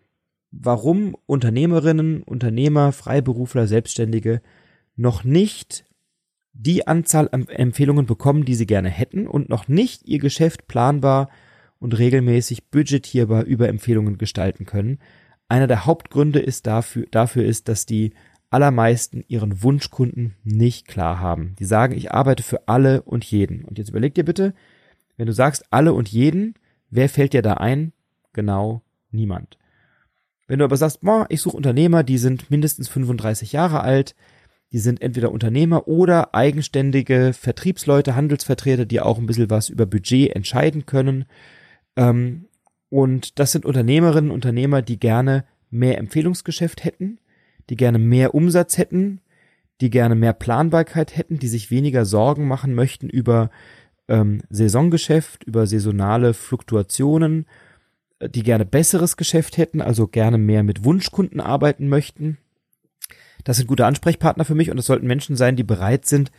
warum 0.51 1.17
Unternehmerinnen, 1.25 2.23
Unternehmer, 2.23 2.93
Freiberufler, 2.93 3.67
Selbstständige 3.67 4.43
noch 4.97 5.25
nicht 5.25 5.87
die 6.53 6.87
Anzahl 6.87 7.29
an 7.33 7.49
Empfehlungen 7.49 8.05
bekommen, 8.05 8.45
die 8.45 8.55
sie 8.55 8.67
gerne 8.67 8.91
hätten 8.91 9.27
und 9.27 9.49
noch 9.49 9.67
nicht 9.67 10.07
ihr 10.07 10.19
Geschäft 10.19 10.69
planbar 10.69 11.31
und 11.79 11.99
regelmäßig 11.99 12.71
budgetierbar 12.71 13.45
über 13.45 13.69
Empfehlungen 13.69 14.19
gestalten 14.19 14.67
können. 14.67 14.99
Einer 15.49 15.67
der 15.67 15.87
Hauptgründe 15.87 16.41
ist 16.41 16.67
dafür, 16.67 17.07
dafür 17.11 17.45
ist, 17.45 17.69
dass 17.69 17.87
die 17.87 18.13
allermeisten 18.51 19.25
ihren 19.29 19.63
Wunschkunden 19.63 20.35
nicht 20.45 20.87
klar 20.87 21.21
haben. 21.21 21.55
Die 21.59 21.65
sagen, 21.65 21.97
ich 21.97 22.13
arbeite 22.13 22.43
für 22.43 22.69
alle 22.69 23.03
und 23.03 23.25
jeden. 23.25 23.65
Und 23.65 23.79
jetzt 23.79 23.91
überleg 23.91 24.15
dir 24.15 24.25
bitte, 24.25 24.55
wenn 25.17 25.27
du 25.27 25.33
sagst 25.33 25.73
alle 25.73 25.93
und 25.93 26.09
jeden, 26.09 26.55
wer 26.91 27.09
fällt 27.09 27.33
dir 27.33 27.43
da 27.43 27.55
ein? 27.55 27.93
Genau 28.33 28.83
niemand. 29.11 29.59
Wenn 30.47 30.61
du 30.61 30.65
aber 30.65 30.77
sagst, 30.77 31.01
boah, 31.01 31.27
ich 31.29 31.41
suche 31.41 31.57
Unternehmer, 31.57 32.05
die 32.05 32.19
sind 32.19 32.51
mindestens 32.51 32.89
35 32.89 33.53
Jahre 33.53 33.81
alt, 33.81 34.15
die 34.73 34.79
sind 34.79 35.01
entweder 35.01 35.33
Unternehmer 35.33 35.89
oder 35.89 36.35
eigenständige 36.35 37.33
Vertriebsleute, 37.33 38.15
Handelsvertreter, 38.15 38.85
die 38.85 39.01
auch 39.01 39.19
ein 39.19 39.27
bisschen 39.27 39.51
was 39.51 39.69
über 39.69 39.87
Budget 39.87 40.35
entscheiden 40.35 40.87
können, 40.87 41.25
ähm, 41.97 42.47
und 42.89 43.39
das 43.39 43.53
sind 43.53 43.65
Unternehmerinnen 43.65 44.31
und 44.31 44.37
Unternehmer, 44.37 44.83
die 44.83 44.99
gerne 44.99 45.45
mehr 45.71 45.99
Empfehlungsgeschäft 45.99 46.85
hätten, 46.85 47.19
die 47.69 47.77
gerne 47.77 47.99
mehr 47.99 48.35
Umsatz 48.35 48.79
hätten, 48.79 49.21
die 49.81 49.91
gerne 49.91 50.15
mehr 50.15 50.33
Planbarkeit 50.33 51.17
hätten, 51.17 51.39
die 51.39 51.49
sich 51.49 51.71
weniger 51.71 52.05
Sorgen 52.05 52.47
machen 52.47 52.75
möchten 52.75 53.11
über 53.11 53.51
ähm, 54.09 54.43
Saisongeschäft, 54.51 55.45
über 55.45 55.67
saisonale 55.67 56.33
Fluktuationen, 56.33 57.47
äh, 58.21 58.29
die 58.29 58.43
gerne 58.43 58.65
besseres 58.65 59.17
Geschäft 59.17 59.57
hätten, 59.59 59.83
also 59.83 60.07
gerne 60.07 60.39
mehr 60.39 60.63
mit 60.63 60.85
Wunschkunden 60.85 61.41
arbeiten 61.41 61.89
möchten. 61.89 62.39
Das 63.45 63.59
sind 63.59 63.67
gute 63.67 63.87
Ansprechpartner 63.87 64.45
für 64.45 64.55
mich 64.55 64.71
und 64.71 64.79
es 64.79 64.87
sollten 64.87 65.07
Menschen 65.07 65.37
sein, 65.37 65.57
die 65.57 65.65
bereit 65.65 66.07
sind, 66.07 66.31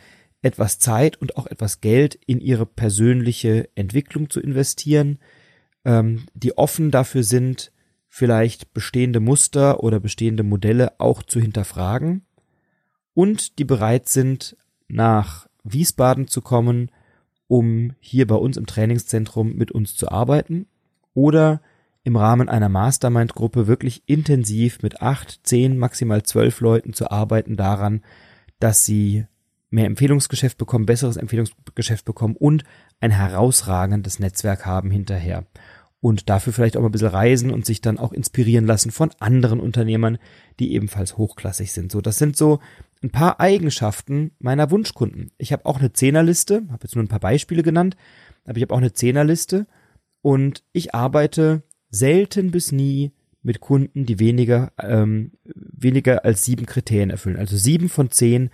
etwas 0.42 0.78
Zeit 0.78 1.16
und 1.16 1.36
auch 1.36 1.46
etwas 1.46 1.80
Geld 1.80 2.18
in 2.26 2.40
ihre 2.40 2.66
persönliche 2.66 3.68
Entwicklung 3.74 4.30
zu 4.30 4.40
investieren, 4.40 5.18
ähm, 5.88 6.26
die 6.34 6.58
offen 6.58 6.90
dafür 6.90 7.22
sind, 7.22 7.72
vielleicht 8.08 8.74
bestehende 8.74 9.20
Muster 9.20 9.82
oder 9.82 10.00
bestehende 10.00 10.42
Modelle 10.42 11.00
auch 11.00 11.22
zu 11.22 11.40
hinterfragen 11.40 12.26
und 13.14 13.58
die 13.58 13.64
bereit 13.64 14.06
sind, 14.06 14.54
nach 14.88 15.48
Wiesbaden 15.64 16.28
zu 16.28 16.42
kommen, 16.42 16.90
um 17.46 17.94
hier 18.00 18.26
bei 18.26 18.34
uns 18.34 18.58
im 18.58 18.66
Trainingszentrum 18.66 19.54
mit 19.54 19.72
uns 19.72 19.96
zu 19.96 20.10
arbeiten 20.10 20.66
oder 21.14 21.62
im 22.04 22.16
Rahmen 22.16 22.50
einer 22.50 22.68
Mastermind-Gruppe 22.68 23.66
wirklich 23.66 24.02
intensiv 24.04 24.82
mit 24.82 25.00
acht, 25.00 25.40
zehn, 25.42 25.78
maximal 25.78 26.22
zwölf 26.22 26.60
Leuten 26.60 26.92
zu 26.92 27.10
arbeiten 27.10 27.56
daran, 27.56 28.02
dass 28.60 28.84
sie 28.84 29.24
mehr 29.70 29.86
Empfehlungsgeschäft 29.86 30.58
bekommen, 30.58 30.86
besseres 30.86 31.16
Empfehlungsgeschäft 31.16 32.04
bekommen 32.04 32.36
und 32.36 32.64
ein 33.00 33.10
herausragendes 33.10 34.18
Netzwerk 34.18 34.66
haben 34.66 34.90
hinterher. 34.90 35.44
Und 36.00 36.28
dafür 36.28 36.52
vielleicht 36.52 36.76
auch 36.76 36.80
mal 36.80 36.88
ein 36.88 36.92
bisschen 36.92 37.08
reisen 37.08 37.50
und 37.50 37.66
sich 37.66 37.80
dann 37.80 37.98
auch 37.98 38.12
inspirieren 38.12 38.66
lassen 38.66 38.90
von 38.90 39.10
anderen 39.18 39.60
Unternehmern, 39.60 40.18
die 40.60 40.72
ebenfalls 40.72 41.16
hochklassig 41.16 41.72
sind. 41.72 41.90
So, 41.90 42.00
das 42.00 42.18
sind 42.18 42.36
so 42.36 42.60
ein 43.02 43.10
paar 43.10 43.40
Eigenschaften 43.40 44.32
meiner 44.38 44.70
Wunschkunden. 44.70 45.30
Ich 45.38 45.52
habe 45.52 45.66
auch 45.66 45.78
eine 45.78 45.92
Zehnerliste, 45.92 46.62
habe 46.70 46.84
jetzt 46.84 46.94
nur 46.94 47.04
ein 47.04 47.08
paar 47.08 47.20
Beispiele 47.20 47.62
genannt, 47.62 47.96
aber 48.44 48.56
ich 48.56 48.62
habe 48.62 48.74
auch 48.74 48.78
eine 48.78 48.92
Zehnerliste 48.92 49.66
und 50.22 50.62
ich 50.72 50.94
arbeite 50.94 51.62
selten 51.90 52.50
bis 52.50 52.72
nie 52.72 53.12
mit 53.42 53.60
Kunden, 53.60 54.04
die 54.04 54.18
weniger, 54.18 54.72
ähm, 54.78 55.32
weniger 55.44 56.24
als 56.24 56.44
sieben 56.44 56.66
Kriterien 56.66 57.10
erfüllen. 57.10 57.36
Also 57.36 57.56
sieben 57.56 57.88
von 57.88 58.10
zehn, 58.10 58.50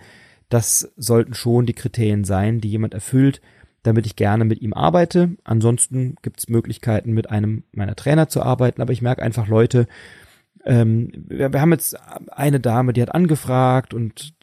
das 0.49 0.93
sollten 0.95 1.33
schon 1.33 1.65
die 1.65 1.73
Kriterien 1.73 2.23
sein, 2.23 2.61
die 2.61 2.69
jemand 2.69 2.93
erfüllt, 2.93 3.41
damit 3.85 4.05
ich 4.05 4.15
gerne 4.15 4.45
mit 4.45 4.61
ihm 4.61 4.73
arbeite. 4.73 5.31
Ansonsten 5.43 6.15
gibt 6.21 6.39
es 6.39 6.49
Möglichkeiten, 6.49 7.13
mit 7.13 7.29
einem 7.29 7.63
meiner 7.71 7.95
Trainer 7.95 8.27
zu 8.27 8.41
arbeiten, 8.41 8.81
aber 8.81 8.93
ich 8.93 9.01
merke 9.01 9.21
einfach 9.21 9.47
Leute, 9.47 9.87
ähm, 10.65 11.11
wir, 11.15 11.53
wir 11.53 11.61
haben 11.61 11.71
jetzt 11.71 11.95
eine 12.31 12.59
Dame, 12.59 12.93
die 12.93 13.01
hat 13.01 13.13
angefragt 13.13 13.93
und 13.93 14.33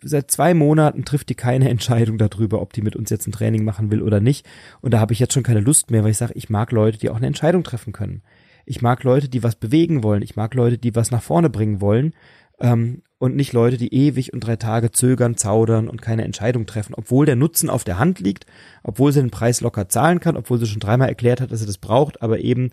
seit 0.00 0.30
zwei 0.30 0.54
Monaten 0.54 1.04
trifft 1.04 1.28
die 1.28 1.34
keine 1.34 1.68
Entscheidung 1.70 2.18
darüber, 2.18 2.62
ob 2.62 2.72
die 2.72 2.82
mit 2.82 2.94
uns 2.94 3.10
jetzt 3.10 3.26
ein 3.26 3.32
Training 3.32 3.64
machen 3.64 3.90
will 3.90 4.02
oder 4.02 4.20
nicht. 4.20 4.46
Und 4.80 4.94
da 4.94 5.00
habe 5.00 5.12
ich 5.12 5.18
jetzt 5.18 5.34
schon 5.34 5.42
keine 5.42 5.60
Lust 5.60 5.90
mehr, 5.90 6.04
weil 6.04 6.12
ich 6.12 6.18
sage, 6.18 6.34
ich 6.36 6.48
mag 6.48 6.70
Leute, 6.70 6.98
die 6.98 7.10
auch 7.10 7.16
eine 7.16 7.26
Entscheidung 7.26 7.64
treffen 7.64 7.92
können. 7.92 8.22
Ich 8.64 8.82
mag 8.82 9.02
Leute, 9.02 9.28
die 9.28 9.42
was 9.42 9.56
bewegen 9.56 10.02
wollen. 10.02 10.22
Ich 10.22 10.36
mag 10.36 10.54
Leute, 10.54 10.78
die 10.78 10.94
was 10.94 11.10
nach 11.10 11.22
vorne 11.22 11.50
bringen 11.50 11.80
wollen. 11.80 12.14
Ähm, 12.60 13.02
und 13.18 13.34
nicht 13.34 13.52
Leute, 13.52 13.76
die 13.76 13.92
ewig 13.92 14.32
und 14.32 14.40
drei 14.40 14.56
Tage 14.56 14.92
zögern, 14.92 15.36
zaudern 15.36 15.88
und 15.88 16.00
keine 16.00 16.24
Entscheidung 16.24 16.66
treffen, 16.66 16.94
obwohl 16.94 17.26
der 17.26 17.36
Nutzen 17.36 17.68
auf 17.68 17.84
der 17.84 17.98
Hand 17.98 18.20
liegt, 18.20 18.46
obwohl 18.82 19.12
sie 19.12 19.20
den 19.20 19.30
Preis 19.30 19.60
locker 19.60 19.88
zahlen 19.88 20.20
kann, 20.20 20.36
obwohl 20.36 20.58
sie 20.58 20.66
schon 20.66 20.80
dreimal 20.80 21.08
erklärt 21.08 21.40
hat, 21.40 21.50
dass 21.50 21.60
sie 21.60 21.66
das 21.66 21.78
braucht, 21.78 22.22
aber 22.22 22.38
eben 22.38 22.70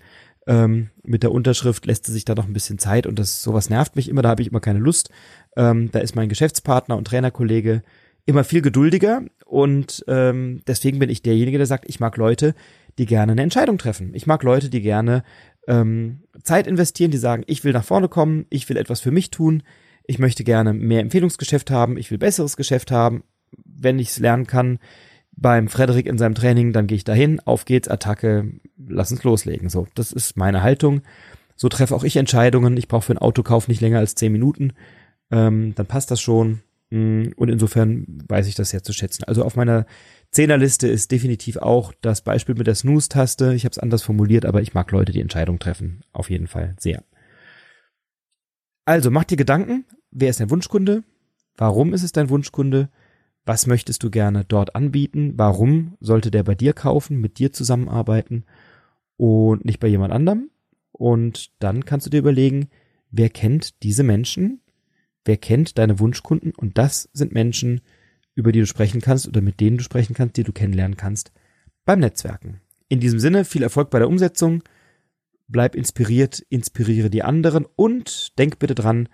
ähm, 0.48 0.90
mit 1.04 1.24
der 1.24 1.32
Unterschrift 1.32 1.86
lässt 1.88 2.06
sie 2.06 2.12
sich 2.12 2.26
da 2.26 2.36
noch 2.36 2.46
ein 2.46 2.54
bisschen 2.54 2.78
Zeit 2.78 3.08
und 3.08 3.18
das 3.18 3.42
sowas 3.42 3.70
nervt 3.70 3.96
mich 3.96 4.08
immer, 4.08 4.22
da 4.22 4.30
habe 4.30 4.44
ich 4.44 4.50
immer 4.50 4.60
keine 4.60 4.80
Lust. 4.80 5.10
Ähm, 5.58 5.90
da 5.92 6.00
ist 6.00 6.16
mein 6.16 6.30
Geschäftspartner 6.30 6.96
und 6.96 7.08
Trainerkollege 7.08 7.82
immer 8.28 8.44
viel 8.44 8.62
geduldiger 8.62 9.24
und 9.46 10.04
ähm, 10.08 10.62
deswegen 10.68 11.00
bin 11.00 11.10
ich 11.10 11.24
derjenige, 11.24 11.58
der 11.58 11.68
sagt, 11.68 11.86
ich 11.88 12.00
mag 12.00 12.18
Leute, 12.18 12.54
die 12.98 13.06
gerne 13.06 13.32
eine 13.32 13.42
Entscheidung 13.42 13.78
treffen. 13.78 14.12
Ich 14.14 14.28
mag 14.28 14.44
Leute, 14.44 14.70
die 14.70 14.82
gerne 14.82 15.24
ähm, 15.68 16.22
Zeit 16.44 16.68
investieren, 16.68 17.12
die 17.12 17.18
sagen, 17.18 17.44
ich 17.48 17.64
will 17.64 17.74
nach 17.74 17.84
vorne 17.84 18.08
kommen, 18.08 18.46
ich 18.50 18.70
will 18.70 18.78
etwas 18.78 19.02
für 19.02 19.12
mich 19.12 19.32
tun, 19.32 19.64
ich 20.08 20.20
möchte 20.20 20.44
gerne 20.44 20.74
mehr 20.74 21.02
Empfehlungsgeschäft 21.02 21.72
haben, 21.72 21.98
ich 21.98 22.12
will 22.12 22.18
besseres 22.18 22.58
Geschäft 22.58 22.92
haben, 22.92 23.24
wenn 23.64 24.00
ich 24.00 24.10
es 24.10 24.20
lernen 24.20 24.48
kann 24.48 24.80
beim 25.38 25.68
Frederik 25.68 26.06
in 26.06 26.18
seinem 26.18 26.36
Training, 26.36 26.74
dann 26.74 26.88
gehe 26.88 26.96
ich 26.96 27.04
dahin, 27.04 27.40
auf 27.42 27.66
geht's, 27.66 27.88
Attacke, 27.88 28.52
lass 28.78 29.12
uns 29.12 29.24
loslegen. 29.24 29.70
So, 29.70 29.88
das 29.96 30.12
ist 30.12 30.38
meine 30.38 30.64
Haltung. 30.64 31.02
So 31.56 31.70
treffe 31.70 31.96
auch 31.96 32.04
ich 32.04 32.18
Entscheidungen. 32.18 32.78
Ich 32.78 32.88
brauche 32.88 33.04
für 33.04 33.14
einen 33.14 33.20
Autokauf 33.20 33.68
nicht 33.68 33.82
länger 33.82 34.00
als 34.00 34.16
zehn 34.16 34.32
Minuten. 34.32 34.74
Ähm, 35.32 35.74
dann 35.76 35.86
passt 35.86 36.12
das 36.12 36.22
schon. 36.22 36.62
Mm, 36.90 37.28
und 37.36 37.50
insofern 37.50 38.06
weiß 38.28 38.48
ich 38.48 38.56
das 38.56 38.70
sehr 38.70 38.84
zu 38.84 38.94
schätzen. 38.94 39.24
Also 39.26 39.44
auf 39.44 39.56
meiner 39.56 39.86
Zehnerliste 40.32 40.88
ist 40.88 41.12
definitiv 41.12 41.58
auch 41.58 41.94
das 42.02 42.22
Beispiel 42.22 42.56
mit 42.56 42.68
der 42.68 42.76
Snooze-Taste. 42.76 43.54
Ich 43.56 43.66
habe 43.66 43.72
es 43.72 43.80
anders 43.80 44.04
formuliert, 44.04 44.46
aber 44.46 44.62
ich 44.62 44.74
mag 44.74 44.92
Leute, 44.92 45.12
die 45.12 45.22
Entscheidungen 45.22 45.60
treffen. 45.60 46.02
Auf 46.14 46.30
jeden 46.30 46.48
Fall 46.48 46.76
sehr. 46.80 47.04
Also 48.86 49.10
mach 49.10 49.24
dir 49.24 49.36
Gedanken. 49.36 49.86
Wer 50.12 50.30
ist 50.30 50.40
dein 50.40 50.52
Wunschkunde? 50.52 51.04
Warum 51.58 51.94
ist 51.94 52.04
es 52.04 52.12
dein 52.12 52.30
Wunschkunde? 52.30 52.90
Was 53.46 53.68
möchtest 53.68 54.04
du 54.04 54.10
gerne 54.10 54.46
dort 54.46 54.76
anbieten? 54.76 55.34
Warum 55.36 55.98
sollte 56.00 56.32
der 56.32 56.44
bei 56.44 56.56
dir 56.56 56.74
kaufen, 56.74 57.20
mit 57.20 57.40
dir 57.40 57.52
zusammenarbeiten 57.52 58.46
und 59.18 59.66
nicht 59.66 59.80
bei 59.80 59.88
jemand 59.88 60.14
anderem? 60.14 60.50
Und 60.92 61.52
dann 61.60 61.86
kannst 61.86 62.06
du 62.06 62.10
dir 62.10 62.20
überlegen, 62.20 62.70
wer 63.12 63.30
kennt 63.30 63.84
diese 63.84 64.04
Menschen? 64.04 64.62
Wer 65.26 65.38
kennt 65.38 65.78
deine 65.78 66.00
Wunschkunden? 66.00 66.54
Und 66.56 66.78
das 66.78 67.10
sind 67.12 67.34
Menschen, 67.34 67.82
über 68.36 68.52
die 68.52 68.60
du 68.60 68.68
sprechen 68.68 69.02
kannst 69.02 69.28
oder 69.28 69.42
mit 69.42 69.60
denen 69.60 69.78
du 69.78 69.84
sprechen 69.84 70.14
kannst, 70.14 70.38
die 70.38 70.44
du 70.44 70.52
kennenlernen 70.52 70.98
kannst 70.98 71.32
beim 71.86 72.00
Netzwerken. 72.00 72.62
In 72.88 73.00
diesem 73.00 73.20
Sinne 73.20 73.46
viel 73.46 73.64
Erfolg 73.64 73.90
bei 73.90 74.00
der 74.00 74.08
Umsetzung. 74.08 74.64
Bleib 75.48 75.76
inspiriert, 75.76 76.40
inspiriere 76.50 77.10
die 77.10 77.24
anderen 77.24 77.66
und 77.76 78.38
denk 78.40 78.60
bitte 78.60 78.76
dran, 78.76 79.10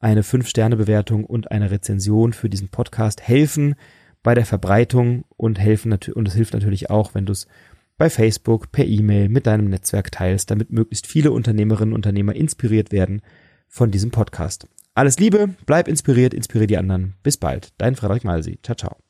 eine 0.00 0.22
5-Sterne-Bewertung 0.22 1.24
und 1.24 1.50
eine 1.50 1.70
Rezension 1.70 2.32
für 2.32 2.48
diesen 2.48 2.68
Podcast 2.68 3.22
helfen 3.22 3.74
bei 4.22 4.34
der 4.34 4.46
Verbreitung 4.46 5.24
und 5.36 5.58
helfen 5.58 5.92
und 5.92 6.28
es 6.28 6.34
hilft 6.34 6.54
natürlich 6.54 6.90
auch, 6.90 7.14
wenn 7.14 7.26
du 7.26 7.32
es 7.32 7.46
bei 7.96 8.10
Facebook, 8.10 8.70
per 8.70 8.86
E-Mail 8.86 9.28
mit 9.28 9.46
deinem 9.46 9.68
Netzwerk 9.68 10.12
teilst, 10.12 10.50
damit 10.50 10.70
möglichst 10.70 11.06
viele 11.06 11.32
Unternehmerinnen 11.32 11.92
und 11.92 11.98
Unternehmer 11.98 12.34
inspiriert 12.34 12.92
werden 12.92 13.22
von 13.66 13.90
diesem 13.90 14.10
Podcast. 14.10 14.66
Alles 14.94 15.18
Liebe, 15.18 15.50
bleib 15.66 15.88
inspiriert, 15.88 16.32
inspiriere 16.34 16.66
die 16.66 16.78
anderen. 16.78 17.14
Bis 17.22 17.36
bald. 17.36 17.72
Dein 17.78 17.96
Frederik 17.96 18.24
Malsi. 18.24 18.58
Ciao, 18.62 18.76
ciao. 18.76 19.07